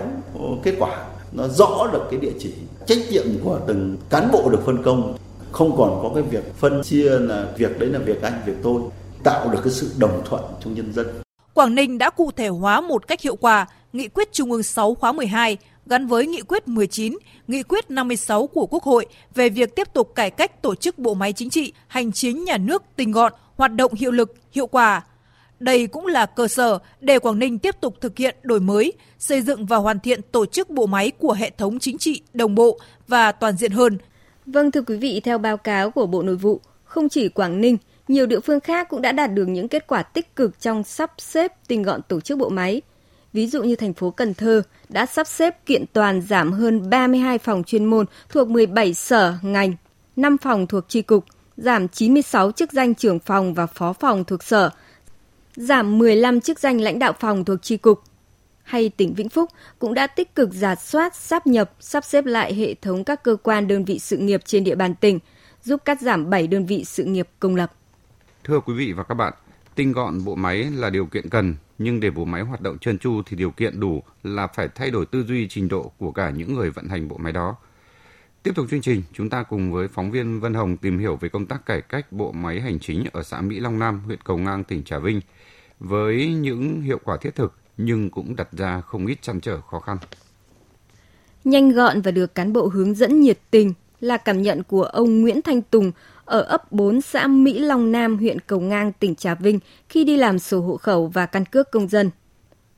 kết 0.64 0.76
quả. 0.80 1.06
Nó 1.32 1.48
rõ 1.48 1.90
được 1.94 2.08
cái 2.12 2.20
địa 2.20 2.32
chỉ 2.40 2.54
trách 2.86 2.98
nhiệm 3.12 3.26
của 3.44 3.60
từng 3.68 3.98
cán 4.10 4.30
bộ 4.32 4.50
được 4.50 4.60
phân 4.66 4.84
công. 4.84 5.18
Không 5.52 5.78
còn 5.78 6.00
có 6.04 6.12
cái 6.16 6.24
việc 6.24 6.56
phân 6.58 6.84
chia 6.84 7.20
là 7.20 7.48
việc 7.58 7.80
đấy 7.80 7.90
là 7.90 8.00
việc 8.00 8.22
anh 8.22 8.42
việc 8.46 8.56
tôi. 8.64 8.82
Tạo 9.24 9.50
được 9.50 9.60
cái 9.64 9.74
sự 9.74 9.92
đồng 9.98 10.22
thuận 10.26 10.44
trong 10.64 10.74
nhân 10.74 10.94
dân. 10.94 11.08
Quảng 11.54 11.76
Ninh 11.76 11.98
đã 11.98 12.10
cụ 12.10 12.32
thể 12.36 12.48
hóa 12.48 12.82
một 12.82 13.08
cách 13.08 13.22
hiệu 13.22 13.36
quả 13.36 13.68
nghị 13.94 14.08
quyết 14.08 14.32
Trung 14.32 14.52
ương 14.52 14.64
6 14.64 14.96
khóa 14.96 15.12
12 15.12 15.58
gắn 15.90 16.08
với 16.08 16.28
nghị 16.28 16.42
quyết 16.42 16.68
19, 16.68 17.18
nghị 17.48 17.64
quyết 17.64 17.92
56 17.92 18.48
của 18.48 18.66
Quốc 18.66 18.84
hội 18.84 19.06
về 19.36 19.50
việc 19.50 19.76
tiếp 19.76 19.88
tục 19.94 20.16
cải 20.16 20.32
cách 20.32 20.62
tổ 20.62 20.76
chức 20.76 21.00
bộ 21.00 21.14
máy 21.14 21.34
chính 21.34 21.50
trị, 21.50 21.74
hành 21.88 22.12
chính 22.12 22.44
nhà 22.44 22.58
nước 22.58 22.84
tinh 22.96 23.12
gọn, 23.12 23.34
hoạt 23.56 23.76
động 23.76 23.94
hiệu 23.94 24.12
lực, 24.12 24.36
hiệu 24.52 24.68
quả. 24.68 25.02
Đây 25.60 25.88
cũng 25.88 26.06
là 26.06 26.26
cơ 26.26 26.48
sở 26.48 26.80
để 27.00 27.20
Quảng 27.20 27.40
Ninh 27.40 27.60
tiếp 27.60 27.76
tục 27.82 27.96
thực 28.02 28.18
hiện 28.18 28.36
đổi 28.42 28.60
mới, 28.60 28.94
xây 29.20 29.42
dựng 29.42 29.66
và 29.66 29.78
hoàn 29.78 30.00
thiện 30.00 30.22
tổ 30.32 30.46
chức 30.46 30.70
bộ 30.70 30.86
máy 30.86 31.12
của 31.12 31.34
hệ 31.34 31.50
thống 31.50 31.80
chính 31.80 31.98
trị 31.98 32.22
đồng 32.34 32.56
bộ 32.56 32.80
và 33.08 33.32
toàn 33.32 33.58
diện 33.58 33.72
hơn. 33.72 33.98
Vâng 34.46 34.72
thưa 34.72 34.82
quý 34.82 34.98
vị, 34.98 35.22
theo 35.24 35.38
báo 35.38 35.58
cáo 35.58 35.92
của 35.92 36.06
Bộ 36.06 36.22
Nội 36.22 36.36
vụ, 36.36 36.62
không 36.84 37.10
chỉ 37.10 37.30
Quảng 37.30 37.62
Ninh, 37.62 37.78
nhiều 38.08 38.26
địa 38.26 38.40
phương 38.40 38.60
khác 38.60 38.90
cũng 38.90 39.02
đã 39.02 39.12
đạt 39.12 39.34
được 39.34 39.46
những 39.46 39.68
kết 39.68 39.88
quả 39.88 40.04
tích 40.04 40.36
cực 40.36 40.62
trong 40.62 40.84
sắp 40.84 41.12
xếp 41.18 41.52
tinh 41.68 41.84
gọn 41.84 42.02
tổ 42.08 42.22
chức 42.22 42.38
bộ 42.38 42.50
máy. 42.50 42.82
Ví 43.34 43.48
dụ 43.48 43.64
như 43.64 43.76
thành 43.76 43.94
phố 43.94 44.12
Cần 44.12 44.34
Thơ 44.34 44.62
đã 44.90 45.06
sắp 45.06 45.28
xếp 45.28 45.66
kiện 45.66 45.86
toàn 45.94 46.22
giảm 46.22 46.52
hơn 46.52 46.90
32 46.90 47.38
phòng 47.38 47.64
chuyên 47.64 47.86
môn 47.86 48.06
thuộc 48.30 48.48
17 48.48 48.94
sở, 48.94 49.36
ngành, 49.42 49.74
5 50.16 50.38
phòng 50.38 50.68
thuộc 50.68 50.86
tri 50.88 51.02
cục, 51.02 51.26
giảm 51.58 51.88
96 51.88 52.52
chức 52.52 52.72
danh 52.72 52.96
trưởng 52.96 53.20
phòng 53.20 53.54
và 53.54 53.66
phó 53.66 53.94
phòng 53.94 54.24
thuộc 54.24 54.44
sở, 54.44 54.70
giảm 55.56 55.98
15 55.98 56.42
chức 56.42 56.60
danh 56.60 56.82
lãnh 56.82 57.00
đạo 57.00 57.14
phòng 57.20 57.46
thuộc 57.46 57.62
tri 57.62 57.78
cục. 57.78 58.02
Hay 58.64 58.90
tỉnh 58.90 59.14
Vĩnh 59.14 59.30
Phúc 59.30 59.50
cũng 59.80 59.94
đã 59.94 60.08
tích 60.08 60.36
cực 60.36 60.54
giả 60.54 60.76
soát, 60.76 61.16
sắp 61.16 61.48
nhập, 61.48 61.72
sắp 61.80 62.06
xếp 62.06 62.26
lại 62.26 62.54
hệ 62.54 62.74
thống 62.74 63.04
các 63.04 63.24
cơ 63.24 63.36
quan 63.44 63.68
đơn 63.68 63.86
vị 63.86 64.00
sự 64.00 64.18
nghiệp 64.18 64.42
trên 64.46 64.64
địa 64.64 64.76
bàn 64.76 64.96
tỉnh, 64.96 65.20
giúp 65.64 65.82
cắt 65.86 66.02
giảm 66.02 66.30
7 66.30 66.48
đơn 66.48 66.66
vị 66.66 66.86
sự 66.86 67.04
nghiệp 67.04 67.28
công 67.40 67.56
lập. 67.56 67.72
Thưa 68.44 68.60
quý 68.60 68.74
vị 68.74 68.94
và 68.94 69.04
các 69.04 69.16
bạn, 69.16 69.34
tinh 69.76 69.92
gọn 69.92 70.26
bộ 70.26 70.36
máy 70.36 70.64
là 70.76 70.90
điều 70.90 71.06
kiện 71.06 71.30
cần, 71.30 71.56
nhưng 71.80 72.00
để 72.00 72.12
bộ 72.12 72.26
máy 72.26 72.42
hoạt 72.42 72.62
động 72.62 72.80
trơn 72.80 73.00
tru 73.00 73.22
thì 73.26 73.38
điều 73.38 73.52
kiện 73.52 73.80
đủ 73.80 74.04
là 74.24 74.48
phải 74.48 74.68
thay 74.76 74.92
đổi 74.92 75.06
tư 75.06 75.24
duy 75.24 75.48
trình 75.48 75.68
độ 75.68 75.92
của 75.98 76.12
cả 76.12 76.30
những 76.30 76.56
người 76.56 76.70
vận 76.70 76.88
hành 76.88 77.08
bộ 77.08 77.18
máy 77.18 77.32
đó. 77.32 77.56
Tiếp 78.44 78.52
tục 78.56 78.66
chương 78.72 78.82
trình, 78.82 79.04
chúng 79.14 79.30
ta 79.30 79.44
cùng 79.44 79.72
với 79.72 79.88
phóng 79.88 80.12
viên 80.12 80.40
Vân 80.40 80.54
Hồng 80.54 80.78
tìm 80.78 81.00
hiểu 81.00 81.16
về 81.16 81.30
công 81.30 81.46
tác 81.46 81.66
cải 81.66 81.82
cách 81.82 82.12
bộ 82.12 82.32
máy 82.32 82.62
hành 82.62 82.80
chính 82.80 83.06
ở 83.14 83.24
xã 83.24 83.42
Mỹ 83.42 83.60
Long 83.60 83.80
Nam, 83.80 84.00
huyện 84.06 84.20
Cầu 84.24 84.38
Ngang, 84.38 84.64
tỉnh 84.64 84.84
Trà 84.84 85.00
Vinh, 85.00 85.22
với 85.80 86.34
những 86.34 86.82
hiệu 86.82 87.00
quả 87.04 87.18
thiết 87.18 87.36
thực 87.36 87.54
nhưng 87.78 88.10
cũng 88.10 88.36
đặt 88.36 88.48
ra 88.52 88.82
không 88.82 89.06
ít 89.06 89.22
trăn 89.22 89.42
trở 89.42 89.62
khó 89.62 89.80
khăn. 89.80 89.98
Nhanh 91.44 91.72
gọn 91.72 92.02
và 92.02 92.12
được 92.12 92.36
cán 92.36 92.54
bộ 92.54 92.68
hướng 92.68 92.96
dẫn 92.96 93.22
nhiệt 93.22 93.40
tình 93.52 93.74
là 94.00 94.18
cảm 94.18 94.42
nhận 94.42 94.64
của 94.64 94.84
ông 94.84 95.22
Nguyễn 95.22 95.42
Thanh 95.42 95.62
Tùng 95.62 95.92
ở 96.30 96.42
ấp 96.42 96.72
4 96.72 97.02
xã 97.02 97.28
Mỹ 97.28 97.60
Long 97.60 97.92
Nam, 97.92 98.18
huyện 98.18 98.40
Cầu 98.40 98.60
Ngang, 98.60 98.92
tỉnh 99.00 99.16
Trà 99.16 99.36
Vinh 99.36 99.60
khi 99.90 100.04
đi 100.04 100.18
làm 100.18 100.40
sổ 100.40 100.62
hộ 100.62 100.78
khẩu 100.78 101.08
và 101.08 101.26
căn 101.26 101.46
cước 101.46 101.72
công 101.72 101.88
dân. 101.88 102.10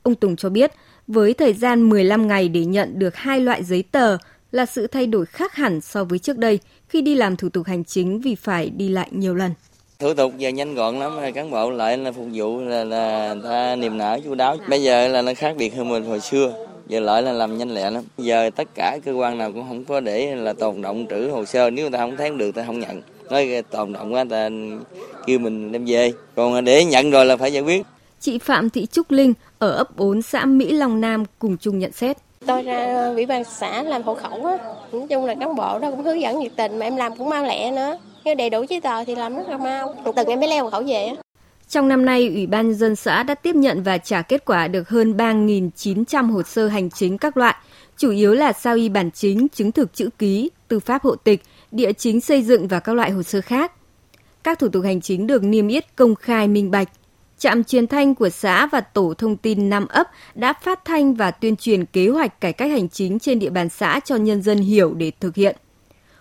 Ông 0.03 0.15
Tùng 0.15 0.35
cho 0.35 0.49
biết, 0.49 0.71
với 1.07 1.33
thời 1.33 1.53
gian 1.53 1.89
15 1.89 2.27
ngày 2.27 2.49
để 2.49 2.65
nhận 2.65 2.99
được 2.99 3.15
hai 3.15 3.39
loại 3.39 3.63
giấy 3.63 3.83
tờ 3.91 4.17
là 4.51 4.65
sự 4.65 4.87
thay 4.87 5.07
đổi 5.07 5.25
khác 5.25 5.55
hẳn 5.55 5.81
so 5.81 6.03
với 6.03 6.19
trước 6.19 6.37
đây 6.37 6.59
khi 6.89 7.01
đi 7.01 7.15
làm 7.15 7.35
thủ 7.35 7.49
tục 7.49 7.67
hành 7.67 7.83
chính 7.83 8.21
vì 8.21 8.35
phải 8.35 8.69
đi 8.69 8.89
lại 8.89 9.07
nhiều 9.11 9.35
lần. 9.35 9.51
Thủ 9.99 10.13
tục 10.13 10.33
giờ 10.37 10.49
nhanh 10.49 10.75
gọn 10.75 10.99
lắm, 10.99 11.11
cán 11.33 11.51
bộ 11.51 11.71
lại 11.71 11.97
là 11.97 12.11
phục 12.11 12.27
vụ 12.33 12.61
là, 12.61 12.83
là 12.83 13.35
ta 13.43 13.75
niềm 13.75 13.97
nở 13.97 14.19
chú 14.23 14.35
đáo. 14.35 14.57
Bây 14.69 14.83
giờ 14.83 15.07
là 15.07 15.21
nó 15.21 15.33
khác 15.33 15.55
biệt 15.57 15.75
hơn 15.75 15.89
mình 15.89 16.05
hồi 16.05 16.19
xưa 16.19 16.53
giờ 16.91 16.99
lại 16.99 17.21
là 17.21 17.31
làm 17.31 17.57
nhanh 17.57 17.73
lẹ 17.73 17.91
lắm 17.91 18.03
giờ 18.17 18.49
tất 18.55 18.67
cả 18.75 18.97
cơ 19.05 19.11
quan 19.11 19.37
nào 19.37 19.51
cũng 19.51 19.67
không 19.67 19.85
có 19.85 19.99
để 19.99 20.35
là 20.35 20.53
tồn 20.53 20.81
động 20.81 21.05
trữ 21.09 21.29
hồ 21.29 21.45
sơ 21.45 21.69
nếu 21.69 21.85
người 21.85 21.91
ta 21.91 21.97
không 21.97 22.17
thấy 22.17 22.29
được 22.29 22.55
ta 22.55 22.63
không 22.65 22.79
nhận 22.79 23.01
nói 23.29 23.63
tồn 23.69 23.93
động 23.93 24.13
quá 24.13 24.25
ta 24.29 24.49
kêu 25.25 25.39
mình 25.39 25.71
đem 25.71 25.85
về. 25.85 26.13
Còn 26.35 26.65
để 26.65 26.85
nhận 26.85 27.11
rồi 27.11 27.25
là 27.25 27.37
phải 27.37 27.53
giải 27.53 27.63
quyết. 27.63 27.81
Chị 28.19 28.37
Phạm 28.37 28.69
Thị 28.69 28.85
Trúc 28.85 29.11
Linh 29.11 29.33
ở 29.59 29.71
ấp 29.71 29.97
4 29.97 30.21
xã 30.21 30.45
Mỹ 30.45 30.71
Long 30.71 31.01
Nam 31.01 31.23
cùng 31.39 31.57
chung 31.57 31.79
nhận 31.79 31.91
xét. 31.91 32.17
Tôi 32.45 32.63
ra 32.63 33.07
ủy 33.15 33.25
ban 33.25 33.43
xã 33.43 33.83
làm 33.83 34.03
hộ 34.03 34.15
khẩu 34.15 34.45
á. 34.45 34.57
Nói 34.91 35.05
chung 35.09 35.25
là 35.25 35.35
cán 35.35 35.55
bộ 35.55 35.79
đó 35.79 35.91
cũng 35.91 36.03
hướng 36.03 36.21
dẫn 36.21 36.39
nhiệt 36.39 36.51
tình 36.55 36.79
mà 36.79 36.85
em 36.85 36.95
làm 36.95 37.15
cũng 37.17 37.29
mau 37.29 37.43
lẹ 37.45 37.71
nữa. 37.71 37.97
Nếu 38.25 38.35
đầy 38.35 38.49
đủ 38.49 38.65
giấy 38.69 38.81
tờ 38.81 39.03
thì 39.03 39.15
làm 39.15 39.35
rất 39.35 39.49
là 39.49 39.57
mau. 39.57 39.95
Từng 40.15 40.27
em 40.27 40.39
mới 40.39 40.49
leo 40.49 40.63
hộ 40.63 40.69
khẩu 40.69 40.83
về 40.87 41.05
á. 41.05 41.15
Trong 41.69 41.87
năm 41.87 42.05
nay, 42.05 42.27
Ủy 42.27 42.47
ban 42.47 42.67
nhân 42.67 42.77
dân 42.77 42.95
xã 42.95 43.23
đã 43.23 43.35
tiếp 43.35 43.55
nhận 43.55 43.83
và 43.83 43.97
trả 43.97 44.21
kết 44.21 44.45
quả 44.45 44.67
được 44.67 44.89
hơn 44.89 45.17
3.900 45.17 46.31
hồ 46.31 46.43
sơ 46.43 46.67
hành 46.67 46.89
chính 46.89 47.17
các 47.17 47.37
loại, 47.37 47.55
chủ 47.97 48.11
yếu 48.11 48.33
là 48.33 48.53
sao 48.53 48.75
y 48.75 48.89
bản 48.89 49.11
chính, 49.11 49.47
chứng 49.49 49.71
thực 49.71 49.93
chữ 49.93 50.09
ký, 50.19 50.49
tư 50.67 50.79
pháp 50.79 51.03
hộ 51.03 51.15
tịch, 51.15 51.41
địa 51.71 51.93
chính 51.93 52.21
xây 52.21 52.43
dựng 52.43 52.67
và 52.67 52.79
các 52.79 52.93
loại 52.93 53.11
hồ 53.11 53.23
sơ 53.23 53.41
khác. 53.41 53.71
Các 54.43 54.59
thủ 54.59 54.67
tục 54.69 54.83
hành 54.83 55.01
chính 55.01 55.27
được 55.27 55.43
niêm 55.43 55.67
yết 55.67 55.95
công 55.95 56.15
khai 56.15 56.47
minh 56.47 56.71
bạch. 56.71 56.89
Trạm 57.37 57.63
truyền 57.63 57.87
thanh 57.87 58.15
của 58.15 58.29
xã 58.29 58.67
và 58.67 58.81
tổ 58.81 59.13
thông 59.17 59.37
tin 59.37 59.69
Nam 59.69 59.87
ấp 59.87 60.07
đã 60.35 60.53
phát 60.53 60.85
thanh 60.85 61.13
và 61.13 61.31
tuyên 61.31 61.55
truyền 61.55 61.85
kế 61.85 62.07
hoạch 62.07 62.41
cải 62.41 62.53
cách 62.53 62.71
hành 62.71 62.89
chính 62.89 63.19
trên 63.19 63.39
địa 63.39 63.49
bàn 63.49 63.69
xã 63.69 63.99
cho 64.05 64.15
nhân 64.15 64.41
dân 64.41 64.57
hiểu 64.57 64.93
để 64.93 65.11
thực 65.19 65.35
hiện. 65.35 65.55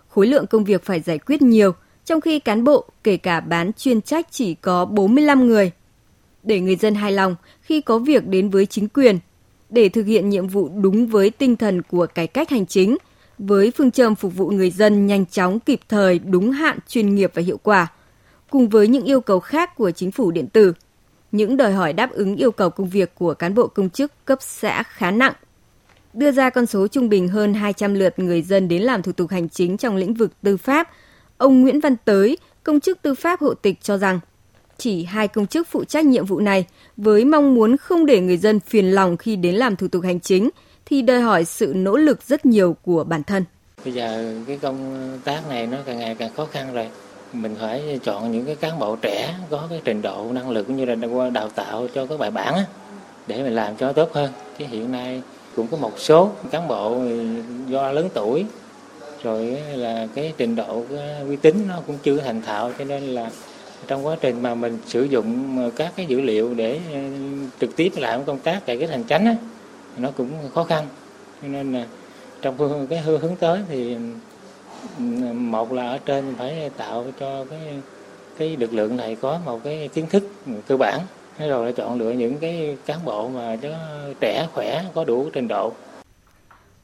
Khối 0.09 0.27
lượng 0.27 0.47
công 0.47 0.65
việc 0.65 0.85
phải 0.85 1.01
giải 1.01 1.19
quyết 1.19 1.43
nhiều– 1.43 1.73
trong 2.11 2.21
khi 2.21 2.39
cán 2.39 2.65
bộ, 2.65 2.85
kể 3.05 3.17
cả 3.17 3.41
bán 3.41 3.73
chuyên 3.73 4.01
trách 4.01 4.27
chỉ 4.31 4.55
có 4.55 4.85
45 4.85 5.47
người. 5.47 5.71
Để 6.43 6.61
người 6.61 6.77
dân 6.77 6.95
hài 6.95 7.13
lòng 7.13 7.37
khi 7.63 7.81
có 7.81 7.99
việc 7.99 8.27
đến 8.27 8.51
với 8.51 8.67
chính 8.67 8.89
quyền, 8.89 9.19
để 9.69 9.89
thực 9.89 10.07
hiện 10.07 10.29
nhiệm 10.29 10.47
vụ 10.47 10.69
đúng 10.83 11.07
với 11.07 11.31
tinh 11.31 11.57
thần 11.57 11.83
của 11.83 12.07
cải 12.07 12.27
cách 12.27 12.51
hành 12.51 12.67
chính, 12.67 12.97
với 13.47 13.73
phương 13.77 13.91
châm 13.91 14.15
phục 14.15 14.37
vụ 14.37 14.51
người 14.51 14.71
dân 14.71 15.07
nhanh 15.07 15.27
chóng, 15.27 15.61
kịp 15.61 15.81
thời, 15.89 16.19
đúng 16.19 16.51
hạn, 16.51 16.79
chuyên 16.89 17.15
nghiệp 17.15 17.31
và 17.35 17.43
hiệu 17.43 17.59
quả, 17.63 17.87
cùng 18.51 18.69
với 18.69 18.89
những 18.89 19.05
yêu 19.05 19.21
cầu 19.21 19.41
khác 19.41 19.77
của 19.77 19.91
chính 19.91 20.11
phủ 20.11 20.31
điện 20.31 20.47
tử, 20.47 20.73
những 21.33 21.57
đòi 21.57 21.73
hỏi 21.73 21.93
đáp 21.93 22.11
ứng 22.11 22.37
yêu 22.37 22.51
cầu 22.51 22.71
công 22.71 22.89
việc 22.89 23.15
của 23.15 23.35
cán 23.35 23.55
bộ 23.55 23.67
công 23.67 23.91
chức 23.91 24.13
cấp 24.25 24.39
xã 24.43 24.83
khá 24.83 25.11
nặng. 25.11 25.33
Đưa 26.15 26.31
ra 26.31 26.51
con 26.51 26.67
số 26.67 26.87
trung 26.87 27.09
bình 27.09 27.29
hơn 27.29 27.55
200 27.55 27.95
lượt 27.95 28.19
người 28.19 28.43
dân 28.43 28.69
đến 28.69 28.83
làm 28.83 29.03
thủ 29.03 29.13
tục 29.13 29.31
hành 29.31 29.49
chính 29.49 29.77
trong 29.77 29.97
lĩnh 29.97 30.15
vực 30.15 30.33
tư 30.43 30.57
pháp– 30.57 30.89
Ông 31.41 31.61
Nguyễn 31.61 31.81
Văn 31.81 31.97
Tới, 32.05 32.39
công 32.65 32.81
chức 32.81 33.03
tư 33.03 33.15
pháp 33.15 33.41
hộ 33.41 33.55
tịch 33.55 33.83
cho 33.83 33.99
rằng 33.99 34.21
chỉ 34.79 35.05
hai 35.05 35.29
công 35.29 35.47
chức 35.47 35.69
phụ 35.69 35.85
trách 35.85 36.05
nhiệm 36.05 36.27
vụ 36.27 36.41
này 36.41 36.67
với 36.97 37.25
mong 37.25 37.55
muốn 37.55 37.77
không 37.77 38.07
để 38.07 38.21
người 38.21 38.37
dân 38.37 38.61
phiền 38.61 38.91
lòng 38.91 39.17
khi 39.17 39.37
đến 39.37 39.55
làm 39.55 39.77
thủ 39.77 39.89
tục 39.89 40.05
hành 40.05 40.21
chính 40.21 40.51
thì 40.91 41.03
đòi 41.03 41.21
hỏi 41.21 41.45
sự 41.45 41.73
nỗ 41.77 41.97
lực 41.97 42.23
rất 42.23 42.47
nhiều 42.47 42.77
của 42.83 43.05
bản 43.05 43.23
thân. 43.23 43.45
Bây 43.85 43.95
giờ 43.95 44.35
cái 44.47 44.59
công 44.63 45.09
tác 45.25 45.49
này 45.49 45.67
nó 45.67 45.79
càng 45.87 45.99
ngày 45.99 46.15
càng 46.19 46.31
khó 46.37 46.45
khăn 46.45 46.75
rồi. 46.75 46.89
Mình 47.33 47.57
phải 47.61 48.01
chọn 48.05 48.33
những 48.33 48.45
cái 48.45 48.55
cán 48.55 48.79
bộ 48.79 48.97
trẻ 48.97 49.35
có 49.51 49.67
cái 49.71 49.81
trình 49.85 50.03
độ 50.03 50.27
năng 50.33 50.51
lực 50.51 50.67
cũng 50.67 50.77
như 50.77 50.85
là 50.85 50.95
đào 51.31 51.49
tạo 51.49 51.87
cho 51.95 52.07
các 52.07 52.19
bài 52.19 52.31
bản 52.31 52.55
á, 52.55 52.65
để 53.27 53.43
mình 53.43 53.55
làm 53.55 53.77
cho 53.77 53.93
tốt 53.93 54.13
hơn. 54.13 54.33
Chứ 54.59 54.65
hiện 54.69 54.93
nay 54.93 55.23
cũng 55.57 55.67
có 55.67 55.77
một 55.77 55.99
số 55.99 56.31
cán 56.51 56.69
bộ 56.69 57.03
do 57.69 57.93
lớn 57.93 58.09
tuổi 58.15 58.45
rồi 59.23 59.59
là 59.75 60.07
cái 60.15 60.33
trình 60.37 60.57
độ 60.57 60.85
cái 60.91 61.21
uy 61.29 61.37
tín 61.37 61.65
nó 61.69 61.81
cũng 61.87 61.99
chưa 62.03 62.17
thành 62.17 62.43
thạo 62.43 62.73
cho 62.79 62.85
nên 62.85 63.03
là 63.03 63.31
trong 63.87 64.07
quá 64.07 64.17
trình 64.21 64.43
mà 64.43 64.55
mình 64.55 64.79
sử 64.87 65.05
dụng 65.05 65.59
các 65.77 65.93
cái 65.97 66.07
dữ 66.07 66.21
liệu 66.21 66.55
để 66.55 66.81
trực 67.61 67.77
tiếp 67.77 67.93
làm 67.97 68.25
công 68.25 68.39
tác 68.39 68.67
cải 68.67 68.77
cách 68.77 68.91
hành 68.91 69.05
chánh 69.05 69.27
á, 69.27 69.37
nó 69.97 70.11
cũng 70.17 70.33
khó 70.55 70.65
khăn 70.65 70.87
cho 71.43 71.49
nên 71.49 71.73
là 71.73 71.87
trong 72.43 72.87
cái 72.91 73.01
hướng 73.01 73.37
tới 73.41 73.61
thì 73.69 73.97
một 75.33 75.73
là 75.73 75.91
ở 75.91 75.99
trên 75.99 76.35
phải 76.39 76.71
tạo 76.77 77.05
cho 77.21 77.45
cái 77.51 77.61
cái 78.39 78.57
lực 78.57 78.73
lượng 78.73 78.97
này 78.97 79.17
có 79.21 79.41
một 79.45 79.61
cái 79.65 79.89
kiến 79.95 80.07
thức 80.11 80.23
cơ 80.69 80.77
bản 80.77 81.01
rồi 81.39 81.65
lại 81.65 81.73
chọn 81.73 81.99
lựa 81.99 82.11
những 82.11 82.37
cái 82.39 82.77
cán 82.87 82.99
bộ 83.05 83.29
mà 83.29 83.57
cho 83.63 83.69
trẻ 84.21 84.47
khỏe 84.55 84.85
có 84.95 85.05
đủ 85.05 85.31
trình 85.33 85.49
độ 85.49 85.73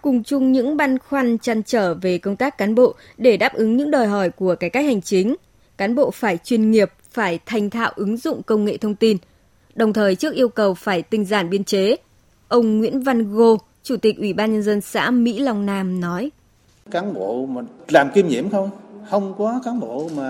cùng 0.06 0.22
chung 0.22 0.52
những 0.52 0.76
băn 0.76 0.98
khoăn 0.98 1.38
chăn 1.38 1.62
trở 1.62 1.94
về 1.94 2.18
công 2.18 2.36
tác 2.36 2.58
cán 2.58 2.74
bộ 2.74 2.94
để 3.18 3.36
đáp 3.36 3.54
ứng 3.54 3.76
những 3.76 3.90
đòi 3.90 4.06
hỏi 4.06 4.30
của 4.30 4.54
cải 4.54 4.70
cách 4.70 4.84
hành 4.84 5.02
chính. 5.02 5.36
Cán 5.76 5.94
bộ 5.94 6.10
phải 6.10 6.38
chuyên 6.44 6.70
nghiệp, 6.70 6.92
phải 7.10 7.38
thành 7.46 7.70
thạo 7.70 7.92
ứng 7.96 8.16
dụng 8.16 8.42
công 8.42 8.64
nghệ 8.64 8.76
thông 8.76 8.94
tin, 8.94 9.16
đồng 9.74 9.92
thời 9.92 10.14
trước 10.14 10.34
yêu 10.34 10.48
cầu 10.48 10.74
phải 10.74 11.02
tinh 11.02 11.24
giản 11.24 11.50
biên 11.50 11.64
chế. 11.64 11.96
Ông 12.48 12.78
Nguyễn 12.78 13.02
Văn 13.02 13.34
Gô, 13.34 13.56
Chủ 13.82 13.96
tịch 13.96 14.18
Ủy 14.18 14.32
ban 14.32 14.52
Nhân 14.52 14.62
dân 14.62 14.80
xã 14.80 15.10
Mỹ 15.10 15.38
Long 15.38 15.66
Nam 15.66 16.00
nói. 16.00 16.30
Cán 16.90 17.14
bộ 17.14 17.46
mà 17.46 17.62
làm 17.88 18.10
kiêm 18.14 18.28
nhiệm 18.28 18.50
không? 18.50 18.70
không 19.10 19.34
có 19.38 19.60
cán 19.64 19.80
bộ 19.80 20.08
mà 20.16 20.22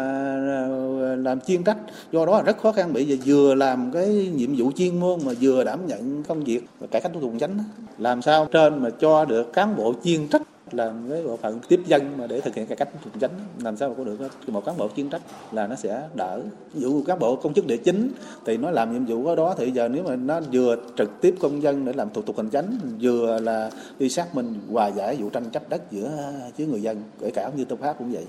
à, 0.49 1.17
làm 1.17 1.41
chuyên 1.41 1.65
trách 1.65 1.77
do 2.13 2.27
đó 2.27 2.37
là 2.37 2.43
rất 2.43 2.59
khó 2.59 2.73
khăn 2.73 2.93
bị 2.93 3.19
vừa 3.25 3.55
làm 3.55 3.91
cái 3.93 4.31
nhiệm 4.35 4.57
vụ 4.57 4.73
chuyên 4.77 5.01
môn 5.01 5.21
mà 5.25 5.33
vừa 5.41 5.65
đảm 5.65 5.87
nhận 5.87 6.23
công 6.29 6.45
việc 6.45 6.61
cải 6.91 7.01
cách 7.01 7.13
thủ 7.15 7.21
tục 7.21 7.33
chánh 7.41 7.59
làm 7.99 8.23
sao 8.23 8.47
trên 8.53 8.83
mà 8.83 8.91
cho 8.91 9.25
được 9.25 9.53
cán 9.53 9.77
bộ 9.77 9.95
chuyên 10.05 10.29
trách 10.29 10.43
làm 10.73 11.09
với 11.09 11.23
bộ 11.23 11.37
phận 11.37 11.61
tiếp 11.69 11.81
dân 11.87 12.19
mà 12.19 12.27
để 12.27 12.41
thực 12.41 12.55
hiện 12.55 12.67
cải 12.67 12.77
cách 12.77 12.89
hành 12.93 13.21
chính 13.21 13.31
làm 13.65 13.77
sao 13.77 13.89
mà 13.89 13.95
có 13.99 14.05
được 14.05 14.19
một 14.47 14.65
cán 14.65 14.77
bộ 14.77 14.89
chuyên 14.97 15.11
trách 15.11 15.23
là 15.53 15.67
nó 15.67 15.77
sẽ 15.77 16.03
đỡ 16.15 16.41
ví 16.75 16.81
dụ 16.81 17.03
cán 17.07 17.19
bộ 17.19 17.37
công 17.37 17.55
chức 17.55 17.67
địa 17.67 17.77
chính 17.77 18.13
thì 18.47 18.57
nó 18.57 18.71
làm 18.71 18.93
nhiệm 18.93 19.07
vụ 19.07 19.27
ở 19.27 19.37
đó 19.37 19.55
thì 19.59 19.71
giờ 19.71 19.89
nếu 19.89 20.03
mà 20.05 20.17
nó 20.17 20.41
vừa 20.53 20.77
trực 20.99 21.21
tiếp 21.21 21.35
công 21.41 21.63
dân 21.63 21.85
để 21.85 21.93
làm 21.93 22.11
thủ 22.11 22.23
tục 22.23 22.37
hành 22.37 22.51
chính 22.51 22.79
vừa 23.01 23.41
là 23.41 23.71
đi 23.99 24.09
xác 24.09 24.35
minh 24.35 24.55
hòa 24.73 24.87
giải 24.87 25.17
vụ 25.17 25.31
tranh 25.31 25.51
chấp 25.51 25.69
đất 25.69 25.83
giữa 25.91 26.33
với 26.59 26.67
người 26.67 26.83
dân 26.83 27.03
kể 27.21 27.31
cả 27.31 27.51
như 27.57 27.65
tư 27.65 27.77
pháp 27.77 27.99
cũng 27.99 28.13
vậy 28.13 28.25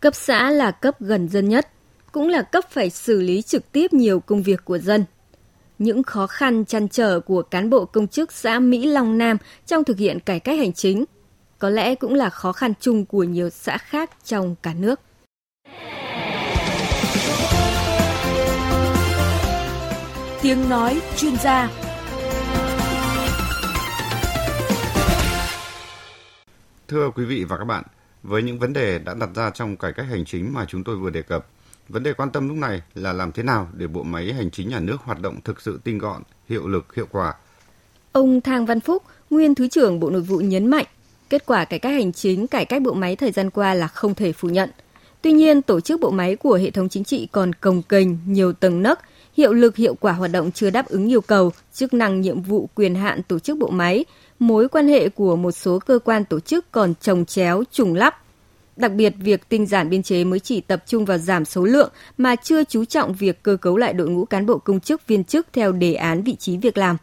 Cấp 0.00 0.14
xã 0.14 0.50
là 0.50 0.70
cấp 0.70 1.00
gần 1.00 1.28
dân 1.28 1.48
nhất, 1.48 1.68
cũng 2.12 2.28
là 2.28 2.42
cấp 2.42 2.64
phải 2.70 2.90
xử 2.90 3.20
lý 3.20 3.42
trực 3.42 3.72
tiếp 3.72 3.92
nhiều 3.92 4.20
công 4.20 4.42
việc 4.42 4.64
của 4.64 4.78
dân. 4.78 5.04
Những 5.78 6.02
khó 6.02 6.26
khăn 6.26 6.64
chăn 6.64 6.88
trở 6.88 7.20
của 7.20 7.42
cán 7.42 7.70
bộ 7.70 7.84
công 7.84 8.08
chức 8.08 8.32
xã 8.32 8.58
Mỹ 8.58 8.86
Long 8.86 9.18
Nam 9.18 9.36
trong 9.66 9.84
thực 9.84 9.98
hiện 9.98 10.20
cải 10.20 10.40
cách 10.40 10.58
hành 10.58 10.72
chính 10.72 11.04
có 11.58 11.70
lẽ 11.70 11.94
cũng 11.94 12.14
là 12.14 12.30
khó 12.30 12.52
khăn 12.52 12.72
chung 12.80 13.04
của 13.04 13.24
nhiều 13.24 13.50
xã 13.50 13.78
khác 13.78 14.10
trong 14.24 14.54
cả 14.62 14.74
nước. 14.74 15.00
Tiếng 20.42 20.68
nói 20.68 21.00
chuyên 21.16 21.36
gia 21.36 21.70
Thưa 26.88 27.10
quý 27.10 27.24
vị 27.24 27.44
và 27.44 27.56
các 27.56 27.64
bạn, 27.64 27.84
với 28.22 28.42
những 28.42 28.58
vấn 28.58 28.72
đề 28.72 28.98
đã 28.98 29.14
đặt 29.14 29.28
ra 29.34 29.50
trong 29.50 29.76
cải 29.76 29.92
cách 29.92 30.06
hành 30.10 30.24
chính 30.24 30.54
mà 30.54 30.64
chúng 30.68 30.84
tôi 30.84 30.96
vừa 30.96 31.10
đề 31.10 31.22
cập. 31.22 31.46
Vấn 31.88 32.02
đề 32.02 32.12
quan 32.12 32.30
tâm 32.30 32.48
lúc 32.48 32.56
này 32.56 32.82
là 32.94 33.12
làm 33.12 33.32
thế 33.32 33.42
nào 33.42 33.68
để 33.72 33.86
bộ 33.86 34.02
máy 34.02 34.32
hành 34.32 34.50
chính 34.50 34.68
nhà 34.68 34.80
nước 34.80 34.96
hoạt 35.04 35.20
động 35.20 35.40
thực 35.44 35.60
sự 35.60 35.80
tinh 35.84 35.98
gọn, 35.98 36.22
hiệu 36.48 36.68
lực, 36.68 36.94
hiệu 36.94 37.06
quả. 37.10 37.34
Ông 38.12 38.40
Thang 38.40 38.66
Văn 38.66 38.80
Phúc, 38.80 39.02
nguyên 39.30 39.54
Thứ 39.54 39.68
trưởng 39.68 40.00
Bộ 40.00 40.10
Nội 40.10 40.20
vụ 40.20 40.38
nhấn 40.38 40.66
mạnh, 40.66 40.86
kết 41.30 41.46
quả 41.46 41.64
cải 41.64 41.78
cách 41.78 41.92
hành 41.92 42.12
chính, 42.12 42.46
cải 42.46 42.64
cách 42.64 42.82
bộ 42.82 42.92
máy 42.92 43.16
thời 43.16 43.30
gian 43.30 43.50
qua 43.50 43.74
là 43.74 43.86
không 43.86 44.14
thể 44.14 44.32
phủ 44.32 44.48
nhận. 44.48 44.70
Tuy 45.22 45.32
nhiên, 45.32 45.62
tổ 45.62 45.80
chức 45.80 46.00
bộ 46.00 46.10
máy 46.10 46.36
của 46.36 46.54
hệ 46.54 46.70
thống 46.70 46.88
chính 46.88 47.04
trị 47.04 47.28
còn 47.32 47.52
cồng 47.52 47.82
kềnh, 47.82 48.18
nhiều 48.26 48.52
tầng 48.52 48.82
nấc, 48.82 48.98
hiệu 49.36 49.52
lực 49.52 49.76
hiệu 49.76 49.94
quả 49.94 50.12
hoạt 50.12 50.30
động 50.32 50.52
chưa 50.52 50.70
đáp 50.70 50.86
ứng 50.86 51.10
yêu 51.10 51.20
cầu, 51.20 51.52
chức 51.72 51.94
năng 51.94 52.20
nhiệm 52.20 52.42
vụ 52.42 52.68
quyền 52.74 52.94
hạn 52.94 53.22
tổ 53.22 53.38
chức 53.38 53.58
bộ 53.58 53.68
máy, 53.68 54.04
mối 54.38 54.68
quan 54.68 54.88
hệ 54.88 55.08
của 55.08 55.36
một 55.36 55.52
số 55.52 55.78
cơ 55.78 55.98
quan 56.04 56.24
tổ 56.24 56.40
chức 56.40 56.72
còn 56.72 56.94
trồng 57.00 57.24
chéo, 57.24 57.62
trùng 57.72 57.94
lắp. 57.94 58.22
Đặc 58.76 58.92
biệt, 58.92 59.12
việc 59.20 59.48
tinh 59.48 59.66
giản 59.66 59.90
biên 59.90 60.02
chế 60.02 60.24
mới 60.24 60.40
chỉ 60.40 60.60
tập 60.60 60.82
trung 60.86 61.04
vào 61.04 61.18
giảm 61.18 61.44
số 61.44 61.64
lượng 61.64 61.90
mà 62.18 62.36
chưa 62.36 62.64
chú 62.64 62.84
trọng 62.84 63.14
việc 63.14 63.42
cơ 63.42 63.56
cấu 63.56 63.76
lại 63.76 63.92
đội 63.92 64.08
ngũ 64.08 64.24
cán 64.24 64.46
bộ 64.46 64.58
công 64.58 64.80
chức 64.80 65.06
viên 65.06 65.24
chức 65.24 65.46
theo 65.52 65.72
đề 65.72 65.94
án 65.94 66.22
vị 66.22 66.36
trí 66.38 66.56
việc 66.56 66.78
làm. 66.78 66.96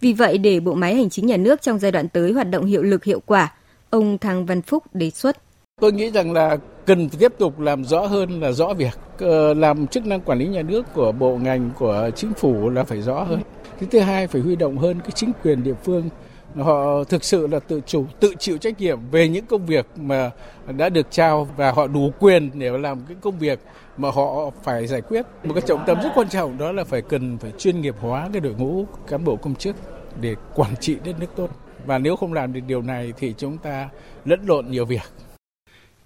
Vì 0.00 0.12
vậy, 0.12 0.38
để 0.38 0.60
bộ 0.60 0.74
máy 0.74 0.94
hành 0.94 1.10
chính 1.10 1.26
nhà 1.26 1.36
nước 1.36 1.62
trong 1.62 1.78
giai 1.78 1.92
đoạn 1.92 2.08
tới 2.08 2.32
hoạt 2.32 2.50
động 2.50 2.64
hiệu 2.64 2.82
lực 2.82 3.04
hiệu 3.04 3.20
quả, 3.26 3.52
ông 3.90 4.18
Thăng 4.18 4.46
Văn 4.46 4.62
Phúc 4.62 4.84
đề 4.92 5.10
xuất. 5.10 5.36
Tôi 5.80 5.92
nghĩ 5.92 6.10
rằng 6.10 6.32
là 6.32 6.56
cần 6.86 7.08
tiếp 7.08 7.32
tục 7.38 7.60
làm 7.60 7.84
rõ 7.84 8.06
hơn 8.06 8.40
là 8.40 8.52
rõ 8.52 8.74
việc, 8.74 8.98
ờ, 9.18 9.54
làm 9.54 9.86
chức 9.86 10.06
năng 10.06 10.20
quản 10.20 10.38
lý 10.38 10.46
nhà 10.46 10.62
nước 10.62 10.86
của 10.94 11.12
bộ 11.12 11.36
ngành 11.36 11.70
của 11.78 12.10
chính 12.16 12.32
phủ 12.34 12.70
là 12.70 12.84
phải 12.84 13.02
rõ 13.02 13.22
hơn. 13.22 13.40
Cái 13.80 13.88
thứ 13.92 13.98
hai 13.98 14.26
phải 14.26 14.40
huy 14.40 14.56
động 14.56 14.78
hơn 14.78 15.00
cái 15.00 15.10
chính 15.14 15.32
quyền 15.44 15.62
địa 15.62 15.74
phương 15.84 16.08
họ 16.56 17.04
thực 17.04 17.24
sự 17.24 17.46
là 17.46 17.60
tự 17.60 17.80
chủ, 17.86 18.06
tự 18.20 18.34
chịu 18.38 18.58
trách 18.58 18.80
nhiệm 18.80 18.98
về 19.10 19.28
những 19.28 19.46
công 19.46 19.66
việc 19.66 19.86
mà 19.96 20.30
đã 20.76 20.88
được 20.88 21.06
trao 21.10 21.48
và 21.56 21.72
họ 21.72 21.86
đủ 21.86 22.12
quyền 22.18 22.50
để 22.58 22.78
làm 22.78 23.00
cái 23.08 23.16
công 23.20 23.38
việc 23.38 23.58
mà 23.96 24.10
họ 24.10 24.50
phải 24.62 24.86
giải 24.86 25.00
quyết. 25.00 25.26
Một 25.44 25.54
cái 25.54 25.62
trọng 25.66 25.84
tâm 25.86 25.98
rất 26.02 26.10
quan 26.14 26.28
trọng 26.28 26.58
đó 26.58 26.72
là 26.72 26.84
phải 26.84 27.02
cần 27.02 27.38
phải 27.38 27.52
chuyên 27.58 27.80
nghiệp 27.80 27.94
hóa 28.00 28.28
cái 28.32 28.40
đội 28.40 28.54
ngũ 28.54 28.86
cán 29.08 29.24
bộ 29.24 29.36
công 29.36 29.54
chức 29.54 29.76
để 30.20 30.34
quản 30.54 30.76
trị 30.76 30.96
đất 31.04 31.20
nước 31.20 31.26
tốt. 31.36 31.50
Và 31.86 31.98
nếu 31.98 32.16
không 32.16 32.32
làm 32.32 32.52
được 32.52 32.60
điều 32.66 32.82
này 32.82 33.12
thì 33.18 33.34
chúng 33.38 33.58
ta 33.58 33.88
lẫn 34.24 34.40
lộn 34.46 34.70
nhiều 34.70 34.84
việc. 34.84 35.02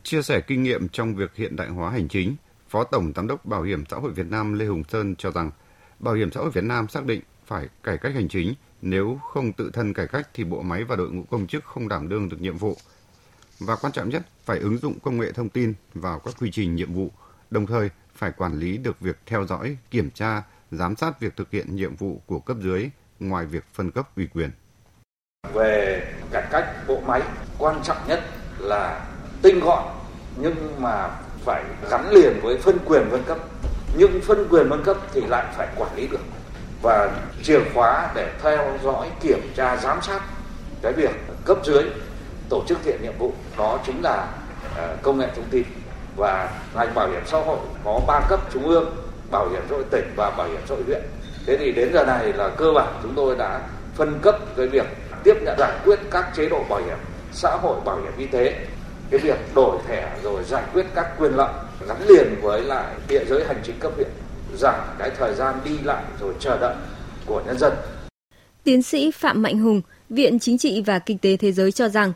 Chia 0.02 0.22
sẻ 0.22 0.40
kinh 0.40 0.62
nghiệm 0.62 0.88
trong 0.88 1.14
việc 1.14 1.34
hiện 1.34 1.56
đại 1.56 1.68
hóa 1.68 1.90
hành 1.90 2.08
chính, 2.08 2.36
Phó 2.68 2.84
Tổng 2.84 3.12
Giám 3.16 3.26
đốc 3.26 3.44
Bảo 3.44 3.62
hiểm 3.62 3.84
xã 3.90 3.96
hội 3.96 4.12
Việt 4.12 4.26
Nam 4.30 4.52
Lê 4.58 4.64
Hùng 4.64 4.82
Sơn 4.88 5.14
cho 5.18 5.30
rằng, 5.30 5.50
Bảo 5.98 6.14
hiểm 6.14 6.30
xã 6.30 6.40
hội 6.40 6.50
Việt 6.50 6.64
Nam 6.64 6.88
xác 6.88 7.04
định 7.04 7.20
phải 7.46 7.68
cải 7.82 7.98
cách 7.98 8.14
hành 8.14 8.28
chính 8.28 8.54
nếu 8.86 9.18
không 9.32 9.52
tự 9.52 9.70
thân 9.72 9.94
cải 9.94 10.06
cách 10.06 10.28
thì 10.34 10.44
bộ 10.44 10.62
máy 10.62 10.84
và 10.84 10.96
đội 10.96 11.10
ngũ 11.10 11.22
công 11.30 11.46
chức 11.46 11.64
không 11.64 11.88
đảm 11.88 12.08
đương 12.08 12.28
được 12.28 12.40
nhiệm 12.40 12.56
vụ. 12.56 12.76
Và 13.58 13.76
quan 13.76 13.92
trọng 13.92 14.08
nhất, 14.08 14.22
phải 14.44 14.58
ứng 14.58 14.78
dụng 14.78 15.00
công 15.00 15.18
nghệ 15.20 15.32
thông 15.32 15.48
tin 15.48 15.74
vào 15.94 16.18
các 16.18 16.34
quy 16.40 16.50
trình 16.50 16.74
nhiệm 16.74 16.94
vụ, 16.94 17.10
đồng 17.50 17.66
thời 17.66 17.90
phải 18.14 18.32
quản 18.36 18.58
lý 18.58 18.76
được 18.76 19.00
việc 19.00 19.18
theo 19.26 19.46
dõi, 19.46 19.76
kiểm 19.90 20.10
tra, 20.10 20.42
giám 20.70 20.96
sát 20.96 21.20
việc 21.20 21.36
thực 21.36 21.50
hiện 21.50 21.76
nhiệm 21.76 21.96
vụ 21.96 22.20
của 22.26 22.38
cấp 22.38 22.56
dưới 22.60 22.90
ngoài 23.20 23.46
việc 23.46 23.64
phân 23.74 23.90
cấp 23.90 24.16
ủy 24.16 24.28
quyền. 24.34 24.50
Về 25.54 26.06
cải 26.30 26.44
cách 26.50 26.74
bộ 26.88 27.00
máy, 27.00 27.22
quan 27.58 27.82
trọng 27.82 28.08
nhất 28.08 28.20
là 28.58 29.06
tinh 29.42 29.60
gọn 29.60 29.84
nhưng 30.36 30.82
mà 30.82 31.20
phải 31.44 31.64
gắn 31.90 32.10
liền 32.10 32.40
với 32.42 32.58
phân 32.58 32.78
quyền 32.86 33.02
phân 33.10 33.22
cấp. 33.26 33.38
Nhưng 33.96 34.20
phân 34.20 34.46
quyền 34.50 34.70
phân 34.70 34.84
cấp 34.84 34.96
thì 35.12 35.20
lại 35.20 35.54
phải 35.56 35.68
quản 35.76 35.96
lý 35.96 36.06
được 36.06 36.20
và 36.84 37.10
chìa 37.42 37.60
khóa 37.74 38.10
để 38.14 38.30
theo 38.42 38.78
dõi 38.84 39.06
kiểm 39.20 39.40
tra 39.56 39.76
giám 39.76 40.02
sát 40.02 40.20
cái 40.82 40.92
việc 40.92 41.10
cấp 41.44 41.58
dưới, 41.64 41.82
tổ 42.48 42.62
chức 42.68 42.84
hiện 42.84 43.02
nhiệm 43.02 43.18
vụ. 43.18 43.32
Đó 43.58 43.78
chính 43.86 44.02
là 44.02 44.28
ờ, 44.76 44.96
công 45.02 45.18
nghệ 45.18 45.28
thông 45.36 45.44
tin. 45.50 45.64
Và 46.16 46.50
ngành 46.74 46.94
bảo 46.94 47.08
hiểm 47.08 47.22
xã 47.26 47.38
hội 47.38 47.58
có 47.84 48.00
ba 48.06 48.20
cấp 48.28 48.40
trung 48.52 48.68
ương, 48.68 48.96
bảo 49.30 49.48
hiểm 49.48 49.62
xã 49.68 49.74
hội 49.74 49.84
tỉnh 49.90 50.12
và 50.16 50.30
bảo 50.30 50.48
hiểm 50.48 50.60
xã 50.68 50.74
hội 50.74 50.84
huyện. 50.86 51.02
Thế 51.46 51.56
thì 51.56 51.72
đến 51.72 51.90
giờ 51.92 52.04
này 52.04 52.32
là 52.32 52.48
cơ 52.48 52.72
bản 52.74 52.94
chúng 53.02 53.14
tôi 53.14 53.36
đã 53.36 53.60
phân 53.94 54.18
cấp 54.22 54.38
cái 54.56 54.66
việc 54.66 54.86
tiếp 55.24 55.34
nhận, 55.42 55.58
giải 55.58 55.72
quyết 55.84 55.98
các 56.10 56.30
chế 56.36 56.48
độ 56.48 56.64
bảo 56.68 56.80
hiểm 56.86 56.98
xã 57.32 57.56
hội, 57.62 57.76
bảo 57.84 57.96
hiểm 57.96 58.12
y 58.18 58.26
tế. 58.26 58.66
Cái 59.10 59.20
việc 59.20 59.54
đổi 59.54 59.78
thẻ 59.88 60.10
rồi 60.22 60.44
giải 60.44 60.62
quyết 60.72 60.86
các 60.94 61.18
quyền 61.18 61.36
lợi 61.36 61.52
gắn 61.88 61.96
liền 62.08 62.40
với 62.42 62.60
lại 62.60 62.84
địa 63.08 63.24
giới 63.24 63.44
hành 63.44 63.60
chính 63.62 63.78
cấp 63.80 63.92
huyện 63.96 64.08
giảm 64.58 64.80
cái 64.98 65.10
thời 65.18 65.34
gian 65.34 65.54
đi 65.64 65.78
lại 65.84 66.04
rồi 66.20 66.34
chờ 66.40 66.58
đợi 66.58 66.74
của 67.26 67.42
nhân 67.46 67.58
dân. 67.58 67.72
Tiến 68.64 68.82
sĩ 68.82 69.10
Phạm 69.10 69.42
Mạnh 69.42 69.58
Hùng, 69.58 69.82
Viện 70.08 70.38
Chính 70.38 70.58
trị 70.58 70.82
và 70.86 70.98
Kinh 70.98 71.18
tế 71.18 71.36
Thế 71.36 71.52
giới 71.52 71.72
cho 71.72 71.88
rằng, 71.88 72.12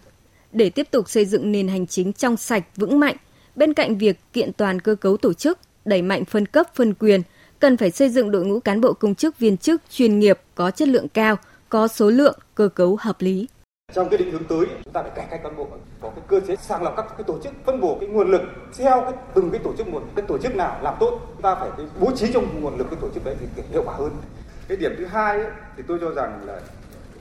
để 0.52 0.70
tiếp 0.70 0.88
tục 0.90 1.10
xây 1.10 1.24
dựng 1.24 1.52
nền 1.52 1.68
hành 1.68 1.86
chính 1.86 2.12
trong 2.12 2.36
sạch, 2.36 2.64
vững 2.76 3.00
mạnh, 3.00 3.16
bên 3.56 3.74
cạnh 3.74 3.98
việc 3.98 4.18
kiện 4.32 4.52
toàn 4.52 4.80
cơ 4.80 4.94
cấu 4.94 5.16
tổ 5.16 5.32
chức, 5.32 5.58
đẩy 5.84 6.02
mạnh 6.02 6.24
phân 6.24 6.46
cấp, 6.46 6.66
phân 6.74 6.94
quyền, 6.94 7.22
cần 7.58 7.76
phải 7.76 7.90
xây 7.90 8.08
dựng 8.08 8.30
đội 8.30 8.44
ngũ 8.44 8.60
cán 8.60 8.80
bộ 8.80 8.92
công 8.92 9.14
chức 9.14 9.38
viên 9.38 9.56
chức 9.56 9.82
chuyên 9.90 10.18
nghiệp 10.18 10.40
có 10.54 10.70
chất 10.70 10.88
lượng 10.88 11.08
cao, 11.08 11.36
có 11.68 11.88
số 11.88 12.10
lượng, 12.10 12.38
cơ 12.54 12.68
cấu 12.68 12.96
hợp 13.00 13.22
lý. 13.22 13.46
Trong 13.92 14.08
cái 14.08 14.18
định 14.18 14.30
hướng 14.30 14.44
tới, 14.44 14.66
chúng 14.84 14.92
ta 14.92 15.02
phải 15.02 15.10
cải 15.14 15.26
cách 15.30 15.40
cán 15.42 15.56
bộ, 15.56 15.66
có 16.00 16.10
cái 16.10 16.24
cơ 16.28 16.40
chế 16.40 16.56
sàng 16.56 16.82
lọc 16.82 16.96
các 16.96 17.06
cái 17.08 17.24
tổ 17.26 17.38
chức, 17.42 17.52
phân 17.64 17.80
bổ 17.80 17.96
cái 18.00 18.08
nguồn 18.08 18.30
lực 18.30 18.42
theo 18.78 19.00
cái 19.00 19.12
từng 19.34 19.50
cái 19.50 19.60
tổ 19.64 19.72
chức 19.78 19.88
một, 19.88 20.02
cái 20.16 20.24
tổ 20.28 20.38
chức 20.38 20.56
nào 20.56 20.78
làm 20.82 20.94
tốt, 21.00 21.20
chúng 21.32 21.42
ta 21.42 21.54
phải 21.54 21.70
bố 22.00 22.10
trí 22.16 22.32
trong 22.32 22.60
nguồn 22.60 22.78
lực 22.78 22.86
cái 22.90 22.98
tổ 23.00 23.08
chức 23.14 23.24
đấy 23.24 23.36
thì 23.40 23.62
hiệu 23.72 23.82
quả 23.86 23.94
hơn. 23.94 24.10
Cái 24.68 24.76
điểm 24.76 24.94
thứ 24.98 25.04
hai 25.06 25.40
ấy, 25.40 25.50
thì 25.76 25.82
tôi 25.88 25.98
cho 26.00 26.10
rằng 26.10 26.40
là 26.46 26.60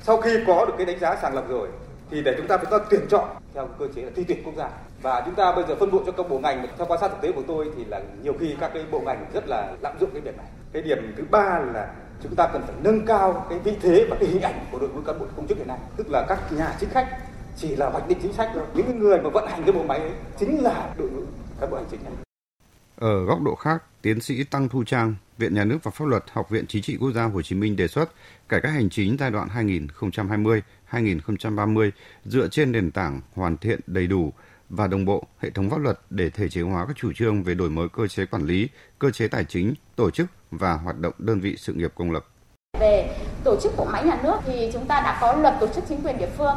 sau 0.02 0.22
khi 0.22 0.38
có 0.48 0.66
được 0.66 0.74
cái 0.78 0.86
đánh 0.86 1.00
giá 1.00 1.16
sàng 1.22 1.36
lọc 1.36 1.50
rồi 1.50 1.70
thì 2.12 2.22
để 2.22 2.34
chúng 2.38 2.48
ta 2.48 2.58
phải 2.58 2.80
tuyển 2.90 3.02
chọn 3.10 3.30
theo 3.54 3.68
cơ 3.80 3.88
chế 3.96 4.02
là 4.02 4.12
thi 4.16 4.24
tuyển 4.28 4.44
quốc 4.44 4.54
gia 4.58 4.70
và 5.02 5.22
chúng 5.26 5.36
ta 5.36 5.56
bây 5.56 5.64
giờ 5.68 5.76
phân 5.80 5.92
bổ 5.92 6.02
cho 6.06 6.12
các 6.12 6.30
bộ 6.30 6.40
ngành 6.40 6.68
theo 6.78 6.88
quan 6.88 7.00
sát 7.00 7.08
thực 7.08 7.22
tế 7.22 7.32
của 7.32 7.44
tôi 7.48 7.72
thì 7.78 7.86
là 7.86 8.02
nhiều 8.24 8.34
khi 8.40 8.56
các 8.60 8.72
cái 8.74 8.86
bộ 8.92 9.00
ngành 9.00 9.26
rất 9.34 9.48
là 9.48 9.74
lạm 9.82 10.00
dụng 10.00 10.10
cái 10.14 10.22
việc 10.22 10.38
này 10.38 10.46
cái 10.74 10.82
điểm 10.82 11.14
thứ 11.18 11.24
ba 11.32 11.60
là 11.74 11.94
chúng 12.24 12.36
ta 12.36 12.50
cần 12.54 12.62
phải 12.68 12.76
nâng 12.84 13.06
cao 13.06 13.46
cái 13.50 13.60
vị 13.60 13.74
thế 13.82 14.08
và 14.10 14.18
cái 14.20 14.30
hình 14.30 14.42
ảnh 14.42 14.66
của 14.72 14.80
đội 14.80 14.90
ngũ 14.90 15.02
cán 15.02 15.20
bộ 15.20 15.26
công 15.36 15.48
chức 15.48 15.58
hiện 15.58 15.68
nay. 15.68 15.80
Tức 15.98 16.10
là 16.10 16.26
các 16.30 16.52
nhà 16.52 16.76
chính 16.80 16.90
khách 16.90 17.18
chỉ 17.58 17.76
là 17.76 17.90
hoạch 17.90 18.08
định 18.08 18.18
chính 18.22 18.34
sách 18.34 18.50
thôi. 18.54 18.64
Những 18.74 19.00
người 19.00 19.22
mà 19.22 19.30
vận 19.30 19.48
hành 19.48 19.64
cái 19.64 19.72
bộ 19.72 19.84
máy 19.84 20.00
ấy 20.00 20.12
chính 20.40 20.64
là 20.64 20.94
đội 20.98 21.10
ngũ 21.10 21.22
cán 21.60 21.70
bộ 21.70 21.78
hành 21.78 21.86
chính. 21.92 22.04
Này 22.04 22.14
ở 22.96 23.26
góc 23.26 23.42
độ 23.42 23.56
khác, 23.56 23.84
tiến 24.02 24.22
sĩ 24.22 24.44
Tăng 24.44 24.70
Thu 24.70 24.84
Trang, 24.84 25.16
Viện 25.38 25.54
Nhà 25.54 25.64
nước 25.64 25.78
và 25.84 25.92
Pháp 25.92 26.06
luật, 26.06 26.24
Học 26.32 26.50
viện 26.50 26.66
Chính 26.68 26.82
trị 26.82 26.98
Quốc 27.00 27.12
gia 27.12 27.24
Hồ 27.24 27.42
Chí 27.42 27.56
Minh 27.56 27.76
đề 27.76 27.88
xuất 27.88 28.12
cải 28.50 28.62
cách 28.62 28.72
hành 28.72 28.90
chính 28.90 29.18
giai 29.20 29.32
đoạn 29.32 29.48
2020-2030 30.92 31.92
dựa 32.26 32.48
trên 32.48 32.72
nền 32.72 32.92
tảng 32.92 33.22
hoàn 33.34 33.58
thiện 33.58 33.80
đầy 33.88 34.08
đủ 34.08 34.34
và 34.70 34.88
đồng 34.88 35.06
bộ 35.06 35.24
hệ 35.40 35.50
thống 35.50 35.70
pháp 35.70 35.78
luật 35.78 36.00
để 36.10 36.30
thể 36.30 36.50
chế 36.50 36.62
hóa 36.62 36.86
các 36.86 36.96
chủ 36.96 37.12
trương 37.16 37.44
về 37.44 37.54
đổi 37.54 37.70
mới 37.70 37.88
cơ 37.90 38.08
chế 38.08 38.26
quản 38.26 38.46
lý, 38.46 38.70
cơ 39.00 39.12
chế 39.12 39.28
tài 39.28 39.46
chính, 39.46 39.74
tổ 39.96 40.12
chức 40.12 40.28
và 40.52 40.74
hoạt 40.74 41.00
động 41.00 41.14
đơn 41.18 41.40
vị 41.40 41.56
sự 41.58 41.74
nghiệp 41.74 41.92
công 41.96 42.12
lập. 42.12 42.26
Về 42.80 43.18
tổ 43.44 43.56
chức 43.62 43.78
bộ 43.78 43.86
máy 43.86 44.04
nhà 44.04 44.20
nước 44.24 44.38
thì 44.46 44.70
chúng 44.74 44.86
ta 44.86 45.02
đã 45.02 45.18
có 45.22 45.34
luật 45.34 45.54
tổ 45.60 45.68
chức 45.68 45.84
chính 45.90 46.02
quyền 46.04 46.18
địa 46.18 46.30
phương. 46.38 46.56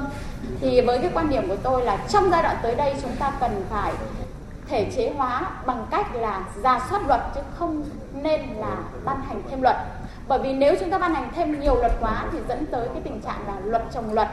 Thì 0.61 0.81
với 0.81 0.99
cái 0.99 1.11
quan 1.15 1.31
điểm 1.31 1.49
của 1.49 1.57
tôi 1.57 1.85
là 1.85 2.07
trong 2.09 2.31
giai 2.31 2.43
đoạn 2.43 2.57
tới 2.63 2.75
đây 2.75 2.95
chúng 3.03 3.17
ta 3.19 3.37
cần 3.41 3.65
phải 3.71 3.93
thể 4.69 4.93
chế 4.97 5.13
hóa 5.17 5.63
bằng 5.67 5.87
cách 5.91 6.15
là 6.15 6.49
ra 6.63 6.81
soát 6.91 7.07
luật 7.07 7.21
chứ 7.35 7.41
không 7.59 7.85
nên 8.23 8.41
là 8.41 8.77
ban 9.05 9.23
hành 9.23 9.43
thêm 9.51 9.63
luật. 9.63 9.77
Bởi 10.29 10.39
vì 10.43 10.53
nếu 10.53 10.75
chúng 10.81 10.91
ta 10.91 10.99
ban 10.99 11.15
hành 11.15 11.31
thêm 11.35 11.61
nhiều 11.61 11.75
luật 11.75 11.93
quá 12.01 12.29
thì 12.33 12.39
dẫn 12.49 12.67
tới 12.67 12.89
cái 12.93 13.03
tình 13.05 13.21
trạng 13.21 13.47
là 13.47 13.61
luật 13.65 13.83
trồng 13.95 14.13
luật. 14.13 14.29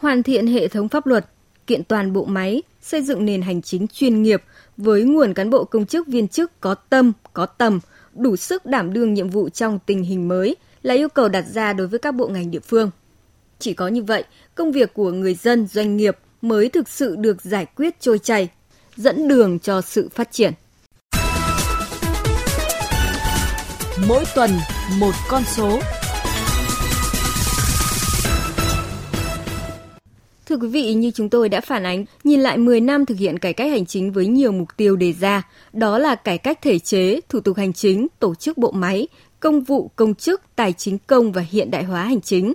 Hoàn 0.00 0.22
thiện 0.22 0.46
hệ 0.46 0.68
thống 0.68 0.88
pháp 0.88 1.06
luật, 1.06 1.26
kiện 1.70 1.84
toàn 1.84 2.12
bộ 2.12 2.24
máy, 2.24 2.62
xây 2.82 3.02
dựng 3.02 3.24
nền 3.24 3.42
hành 3.42 3.62
chính 3.62 3.86
chuyên 3.88 4.22
nghiệp 4.22 4.42
với 4.76 5.02
nguồn 5.02 5.34
cán 5.34 5.50
bộ 5.50 5.64
công 5.64 5.86
chức 5.86 6.06
viên 6.06 6.28
chức 6.28 6.60
có 6.60 6.74
tâm, 6.74 7.12
có 7.32 7.46
tầm, 7.46 7.80
đủ 8.14 8.36
sức 8.36 8.66
đảm 8.66 8.92
đương 8.92 9.14
nhiệm 9.14 9.28
vụ 9.28 9.48
trong 9.48 9.78
tình 9.86 10.02
hình 10.02 10.28
mới 10.28 10.56
là 10.82 10.94
yêu 10.94 11.08
cầu 11.08 11.28
đặt 11.28 11.44
ra 11.54 11.72
đối 11.72 11.86
với 11.86 11.98
các 11.98 12.14
bộ 12.14 12.28
ngành 12.28 12.50
địa 12.50 12.60
phương. 12.60 12.90
Chỉ 13.58 13.74
có 13.74 13.88
như 13.88 14.02
vậy, 14.02 14.24
công 14.54 14.72
việc 14.72 14.94
của 14.94 15.10
người 15.12 15.34
dân, 15.34 15.66
doanh 15.66 15.96
nghiệp 15.96 16.18
mới 16.42 16.68
thực 16.68 16.88
sự 16.88 17.16
được 17.16 17.42
giải 17.42 17.66
quyết 17.76 18.00
trôi 18.00 18.18
chảy, 18.18 18.48
dẫn 18.96 19.28
đường 19.28 19.58
cho 19.58 19.80
sự 19.80 20.08
phát 20.14 20.32
triển. 20.32 20.52
Mỗi 24.08 24.24
tuần 24.34 24.50
một 24.98 25.12
con 25.28 25.42
số. 25.56 25.80
Thưa 30.50 30.56
quý 30.56 30.68
vị, 30.68 30.94
như 30.94 31.10
chúng 31.10 31.28
tôi 31.28 31.48
đã 31.48 31.60
phản 31.60 31.86
ánh, 31.86 32.04
nhìn 32.24 32.40
lại 32.40 32.58
10 32.58 32.80
năm 32.80 33.06
thực 33.06 33.18
hiện 33.18 33.38
cải 33.38 33.52
cách 33.52 33.70
hành 33.70 33.86
chính 33.86 34.12
với 34.12 34.26
nhiều 34.26 34.52
mục 34.52 34.68
tiêu 34.76 34.96
đề 34.96 35.12
ra, 35.12 35.42
đó 35.72 35.98
là 35.98 36.14
cải 36.14 36.38
cách 36.38 36.58
thể 36.62 36.78
chế, 36.78 37.20
thủ 37.28 37.40
tục 37.40 37.56
hành 37.56 37.72
chính, 37.72 38.06
tổ 38.18 38.34
chức 38.34 38.58
bộ 38.58 38.70
máy, 38.70 39.08
công 39.40 39.60
vụ, 39.60 39.90
công 39.96 40.14
chức, 40.14 40.42
tài 40.56 40.72
chính 40.72 40.98
công 41.06 41.32
và 41.32 41.42
hiện 41.50 41.70
đại 41.70 41.84
hóa 41.84 42.04
hành 42.04 42.20
chính. 42.20 42.52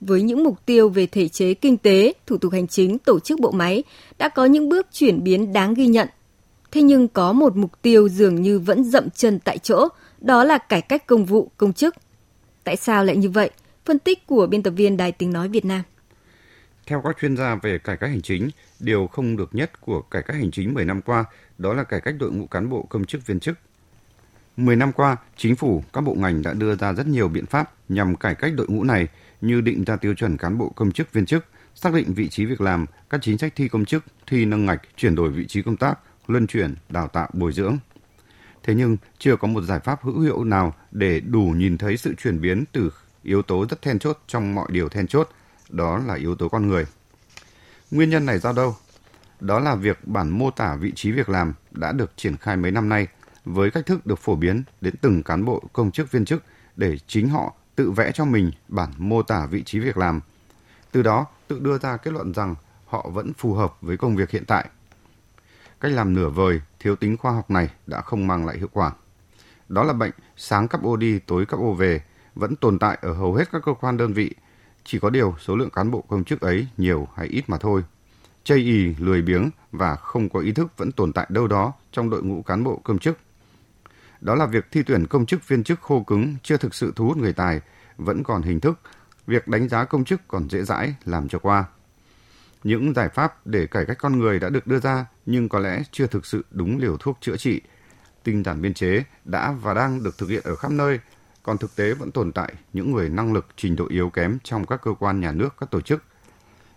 Với 0.00 0.22
những 0.22 0.44
mục 0.44 0.66
tiêu 0.66 0.88
về 0.88 1.06
thể 1.06 1.28
chế 1.28 1.54
kinh 1.54 1.76
tế, 1.76 2.12
thủ 2.26 2.38
tục 2.38 2.52
hành 2.52 2.68
chính, 2.68 2.98
tổ 2.98 3.20
chức 3.20 3.40
bộ 3.40 3.50
máy 3.50 3.82
đã 4.18 4.28
có 4.28 4.44
những 4.44 4.68
bước 4.68 4.86
chuyển 4.92 5.24
biến 5.24 5.52
đáng 5.52 5.74
ghi 5.74 5.86
nhận. 5.86 6.08
Thế 6.70 6.82
nhưng 6.82 7.08
có 7.08 7.32
một 7.32 7.56
mục 7.56 7.82
tiêu 7.82 8.08
dường 8.08 8.42
như 8.42 8.58
vẫn 8.58 8.84
dậm 8.84 9.10
chân 9.10 9.38
tại 9.44 9.58
chỗ, 9.58 9.88
đó 10.20 10.44
là 10.44 10.58
cải 10.58 10.80
cách 10.80 11.06
công 11.06 11.24
vụ, 11.24 11.50
công 11.56 11.72
chức. 11.72 11.94
Tại 12.64 12.76
sao 12.76 13.04
lại 13.04 13.16
như 13.16 13.30
vậy? 13.30 13.50
Phân 13.84 13.98
tích 13.98 14.26
của 14.26 14.46
biên 14.46 14.62
tập 14.62 14.72
viên 14.76 14.96
Đài 14.96 15.12
Tiếng 15.12 15.32
Nói 15.32 15.48
Việt 15.48 15.64
Nam. 15.64 15.82
Theo 16.86 17.02
các 17.04 17.16
chuyên 17.20 17.36
gia 17.36 17.54
về 17.54 17.78
cải 17.78 17.96
cách 17.96 18.10
hành 18.10 18.22
chính, 18.22 18.50
điều 18.80 19.06
không 19.06 19.36
được 19.36 19.54
nhất 19.54 19.80
của 19.80 20.02
cải 20.02 20.22
cách 20.22 20.36
hành 20.36 20.50
chính 20.50 20.74
10 20.74 20.84
năm 20.84 21.02
qua 21.02 21.24
đó 21.58 21.74
là 21.74 21.84
cải 21.84 22.00
cách 22.00 22.14
đội 22.18 22.32
ngũ 22.32 22.46
cán 22.46 22.68
bộ 22.68 22.82
công 22.82 23.04
chức 23.04 23.26
viên 23.26 23.40
chức. 23.40 23.58
10 24.56 24.76
năm 24.76 24.92
qua, 24.92 25.16
chính 25.36 25.56
phủ, 25.56 25.84
các 25.92 26.00
bộ 26.00 26.14
ngành 26.14 26.42
đã 26.42 26.52
đưa 26.52 26.76
ra 26.76 26.92
rất 26.92 27.06
nhiều 27.06 27.28
biện 27.28 27.46
pháp 27.46 27.72
nhằm 27.88 28.16
cải 28.16 28.34
cách 28.34 28.52
đội 28.56 28.66
ngũ 28.68 28.84
này 28.84 29.08
như 29.40 29.60
định 29.60 29.84
ra 29.84 29.96
tiêu 29.96 30.14
chuẩn 30.14 30.36
cán 30.36 30.58
bộ 30.58 30.68
công 30.68 30.92
chức 30.92 31.12
viên 31.12 31.26
chức, 31.26 31.44
xác 31.74 31.94
định 31.94 32.14
vị 32.14 32.28
trí 32.28 32.44
việc 32.44 32.60
làm, 32.60 32.86
các 33.10 33.20
chính 33.22 33.38
sách 33.38 33.52
thi 33.56 33.68
công 33.68 33.84
chức, 33.84 34.04
thi 34.26 34.44
nâng 34.44 34.66
ngạch, 34.66 34.82
chuyển 34.96 35.14
đổi 35.14 35.30
vị 35.30 35.46
trí 35.46 35.62
công 35.62 35.76
tác, 35.76 35.98
luân 36.26 36.46
chuyển, 36.46 36.74
đào 36.88 37.08
tạo, 37.08 37.28
bồi 37.32 37.52
dưỡng. 37.52 37.78
Thế 38.62 38.74
nhưng 38.74 38.96
chưa 39.18 39.36
có 39.36 39.48
một 39.48 39.62
giải 39.62 39.80
pháp 39.80 40.02
hữu 40.02 40.20
hiệu 40.20 40.44
nào 40.44 40.74
để 40.90 41.20
đủ 41.20 41.40
nhìn 41.56 41.78
thấy 41.78 41.96
sự 41.96 42.14
chuyển 42.14 42.40
biến 42.40 42.64
từ 42.72 42.90
yếu 43.22 43.42
tố 43.42 43.66
rất 43.70 43.82
then 43.82 43.98
chốt 43.98 44.18
trong 44.26 44.54
mọi 44.54 44.66
điều 44.70 44.88
then 44.88 45.06
chốt, 45.06 45.28
đó 45.68 45.98
là 45.98 46.14
yếu 46.14 46.34
tố 46.34 46.48
con 46.48 46.68
người. 46.68 46.86
Nguyên 47.90 48.10
nhân 48.10 48.26
này 48.26 48.38
do 48.38 48.52
đâu? 48.52 48.76
Đó 49.40 49.60
là 49.60 49.74
việc 49.74 49.98
bản 50.08 50.30
mô 50.30 50.50
tả 50.50 50.74
vị 50.74 50.92
trí 50.94 51.12
việc 51.12 51.28
làm 51.28 51.54
đã 51.70 51.92
được 51.92 52.12
triển 52.16 52.36
khai 52.36 52.56
mấy 52.56 52.70
năm 52.70 52.88
nay 52.88 53.06
với 53.44 53.70
cách 53.70 53.86
thức 53.86 54.06
được 54.06 54.18
phổ 54.18 54.36
biến 54.36 54.62
đến 54.80 54.94
từng 55.00 55.22
cán 55.22 55.44
bộ 55.44 55.62
công 55.72 55.90
chức 55.90 56.10
viên 56.10 56.24
chức 56.24 56.42
để 56.76 56.98
chính 57.06 57.28
họ 57.28 57.54
tự 57.76 57.90
vẽ 57.90 58.12
cho 58.14 58.24
mình 58.24 58.50
bản 58.68 58.90
mô 58.98 59.22
tả 59.22 59.46
vị 59.46 59.62
trí 59.62 59.78
việc 59.78 59.96
làm. 59.96 60.20
Từ 60.92 61.02
đó 61.02 61.26
tự 61.48 61.58
đưa 61.58 61.78
ra 61.78 61.96
kết 61.96 62.10
luận 62.10 62.34
rằng 62.34 62.54
họ 62.86 63.10
vẫn 63.12 63.32
phù 63.32 63.54
hợp 63.54 63.76
với 63.80 63.96
công 63.96 64.16
việc 64.16 64.30
hiện 64.30 64.44
tại. 64.44 64.68
Cách 65.80 65.92
làm 65.92 66.14
nửa 66.14 66.28
vời, 66.28 66.60
thiếu 66.80 66.96
tính 66.96 67.16
khoa 67.16 67.32
học 67.32 67.50
này 67.50 67.70
đã 67.86 68.00
không 68.00 68.26
mang 68.26 68.46
lại 68.46 68.58
hiệu 68.58 68.68
quả. 68.72 68.92
Đó 69.68 69.84
là 69.84 69.92
bệnh 69.92 70.12
sáng 70.36 70.68
cấp 70.68 70.82
ô 70.82 70.96
đi, 70.96 71.18
tối 71.18 71.46
cấp 71.46 71.60
ô 71.60 71.72
về, 71.72 72.02
vẫn 72.34 72.56
tồn 72.56 72.78
tại 72.78 72.98
ở 73.02 73.12
hầu 73.12 73.34
hết 73.34 73.48
các 73.52 73.62
cơ 73.64 73.74
quan 73.80 73.96
đơn 73.96 74.12
vị. 74.12 74.34
Chỉ 74.84 74.98
có 74.98 75.10
điều 75.10 75.34
số 75.40 75.56
lượng 75.56 75.70
cán 75.70 75.90
bộ 75.90 76.00
công 76.00 76.24
chức 76.24 76.40
ấy 76.40 76.66
nhiều 76.76 77.08
hay 77.16 77.26
ít 77.26 77.44
mà 77.46 77.58
thôi. 77.58 77.84
Chây 78.44 78.58
ì, 78.58 78.94
lười 78.98 79.22
biếng 79.22 79.50
và 79.72 79.96
không 79.96 80.28
có 80.28 80.40
ý 80.40 80.52
thức 80.52 80.72
vẫn 80.76 80.92
tồn 80.92 81.12
tại 81.12 81.26
đâu 81.28 81.46
đó 81.46 81.72
trong 81.92 82.10
đội 82.10 82.22
ngũ 82.22 82.42
cán 82.42 82.64
bộ 82.64 82.80
công 82.84 82.98
chức. 82.98 83.18
Đó 84.20 84.34
là 84.34 84.46
việc 84.46 84.66
thi 84.70 84.82
tuyển 84.82 85.06
công 85.06 85.26
chức 85.26 85.48
viên 85.48 85.64
chức 85.64 85.80
khô 85.80 86.02
cứng 86.02 86.36
chưa 86.42 86.56
thực 86.56 86.74
sự 86.74 86.92
thu 86.96 87.06
hút 87.06 87.16
người 87.16 87.32
tài, 87.32 87.60
vẫn 87.96 88.22
còn 88.22 88.42
hình 88.42 88.60
thức, 88.60 88.78
việc 89.26 89.48
đánh 89.48 89.68
giá 89.68 89.84
công 89.84 90.04
chức 90.04 90.20
còn 90.28 90.50
dễ 90.50 90.62
dãi 90.62 90.94
làm 91.04 91.28
cho 91.28 91.38
qua. 91.38 91.64
Những 92.64 92.94
giải 92.94 93.08
pháp 93.08 93.46
để 93.46 93.66
cải 93.66 93.84
cách 93.84 93.98
con 94.00 94.18
người 94.18 94.38
đã 94.38 94.48
được 94.48 94.66
đưa 94.66 94.80
ra 94.80 95.06
nhưng 95.26 95.48
có 95.48 95.58
lẽ 95.58 95.82
chưa 95.92 96.06
thực 96.06 96.26
sự 96.26 96.44
đúng 96.50 96.78
liều 96.78 96.96
thuốc 96.96 97.18
chữa 97.20 97.36
trị. 97.36 97.60
Tinh 98.22 98.44
giản 98.44 98.62
biên 98.62 98.74
chế 98.74 99.04
đã 99.24 99.52
và 99.52 99.74
đang 99.74 100.02
được 100.02 100.18
thực 100.18 100.28
hiện 100.28 100.42
ở 100.44 100.56
khắp 100.56 100.70
nơi, 100.70 101.00
còn 101.44 101.58
thực 101.58 101.76
tế 101.76 101.94
vẫn 101.94 102.10
tồn 102.10 102.32
tại 102.32 102.54
những 102.72 102.92
người 102.92 103.08
năng 103.08 103.32
lực 103.32 103.46
trình 103.56 103.76
độ 103.76 103.86
yếu 103.88 104.10
kém 104.10 104.38
trong 104.44 104.66
các 104.66 104.82
cơ 104.82 104.94
quan 104.98 105.20
nhà 105.20 105.32
nước, 105.32 105.54
các 105.60 105.70
tổ 105.70 105.80
chức. 105.80 106.02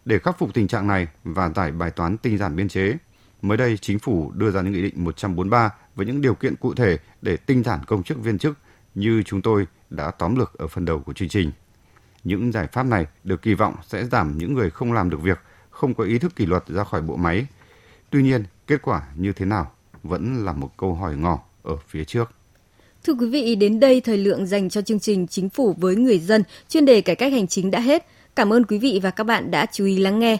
Để 0.06 0.20
khắc 0.20 0.40
phục 0.40 0.54
tình 0.54 0.68
trạng 0.68 0.88
này 0.88 1.08
và 1.24 1.50
giải 1.50 1.72
bài 1.72 1.92
toán 1.92 2.18
tinh 2.18 2.38
giản 2.38 2.56
biên 2.56 2.68
chế, 2.68 2.98
mới 3.42 3.58
đây 3.58 3.78
chính 3.78 4.00
phủ 4.00 4.32
đưa 4.36 4.52
ra 4.52 4.62
những 4.62 4.74
nghị 4.74 4.82
định 4.82 5.04
143 5.04 5.70
với 5.96 6.06
những 6.06 6.22
điều 6.22 6.36
kiện 6.36 6.56
cụ 6.56 6.74
thể 6.74 6.98
để 7.22 7.38
tinh 7.38 7.64
giản 7.64 7.80
công 7.86 8.04
chức 8.04 8.18
viên 8.18 8.38
chức 8.38 8.58
như 8.96 9.24
chúng 9.24 9.42
tôi 9.42 9.68
đã 9.90 10.12
tóm 10.12 10.36
lược 10.36 10.54
ở 10.54 10.68
phần 10.68 10.86
đầu 10.86 11.00
của 11.00 11.14
chương 11.14 11.30
trình. 11.30 11.52
Những 12.24 12.52
giải 12.52 12.68
pháp 12.68 12.84
này 12.84 13.06
được 13.24 13.42
kỳ 13.42 13.54
vọng 13.54 13.76
sẽ 13.84 14.06
giảm 14.06 14.38
những 14.38 14.54
người 14.54 14.70
không 14.70 14.94
làm 14.94 15.10
được 15.10 15.22
việc, 15.22 15.40
không 15.70 15.94
có 15.94 16.04
ý 16.04 16.20
thức 16.20 16.36
kỷ 16.36 16.46
luật 16.46 16.68
ra 16.68 16.84
khỏi 16.84 17.02
bộ 17.02 17.16
máy. 17.16 17.48
Tuy 18.10 18.24
nhiên, 18.24 18.44
kết 18.68 18.82
quả 18.82 19.02
như 19.16 19.34
thế 19.34 19.46
nào 19.46 19.72
vẫn 20.04 20.46
là 20.46 20.54
một 20.54 20.78
câu 20.78 20.96
hỏi 20.96 21.18
ngỏ 21.18 21.40
ở 21.64 21.78
phía 21.88 22.06
trước. 22.06 22.32
Thưa 23.08 23.13
quý 23.13 23.28
vị, 23.28 23.56
đến 23.56 23.80
đây 23.80 24.02
thời 24.02 24.17
lượng 24.17 24.46
dành 24.46 24.70
cho 24.70 24.82
chương 24.82 25.00
trình 25.00 25.28
Chính 25.28 25.50
phủ 25.50 25.76
với 25.78 25.96
người 25.96 26.20
dân 26.20 26.43
chuyên 26.70 26.86
đề 26.86 27.02
cải 27.02 27.15
cách 27.15 27.32
hành 27.32 27.48
chính 27.48 27.72
đã 27.72 27.80
hết. 27.80 28.06
Cảm 28.36 28.54
ơn 28.54 28.63
quý 28.63 28.78
vị 28.78 29.00
và 29.04 29.12
các 29.12 29.24
bạn 29.24 29.52
đã 29.52 29.65
chú 29.72 29.86
ý 29.86 29.98
lắng 29.98 30.20
nghe. 30.20 30.38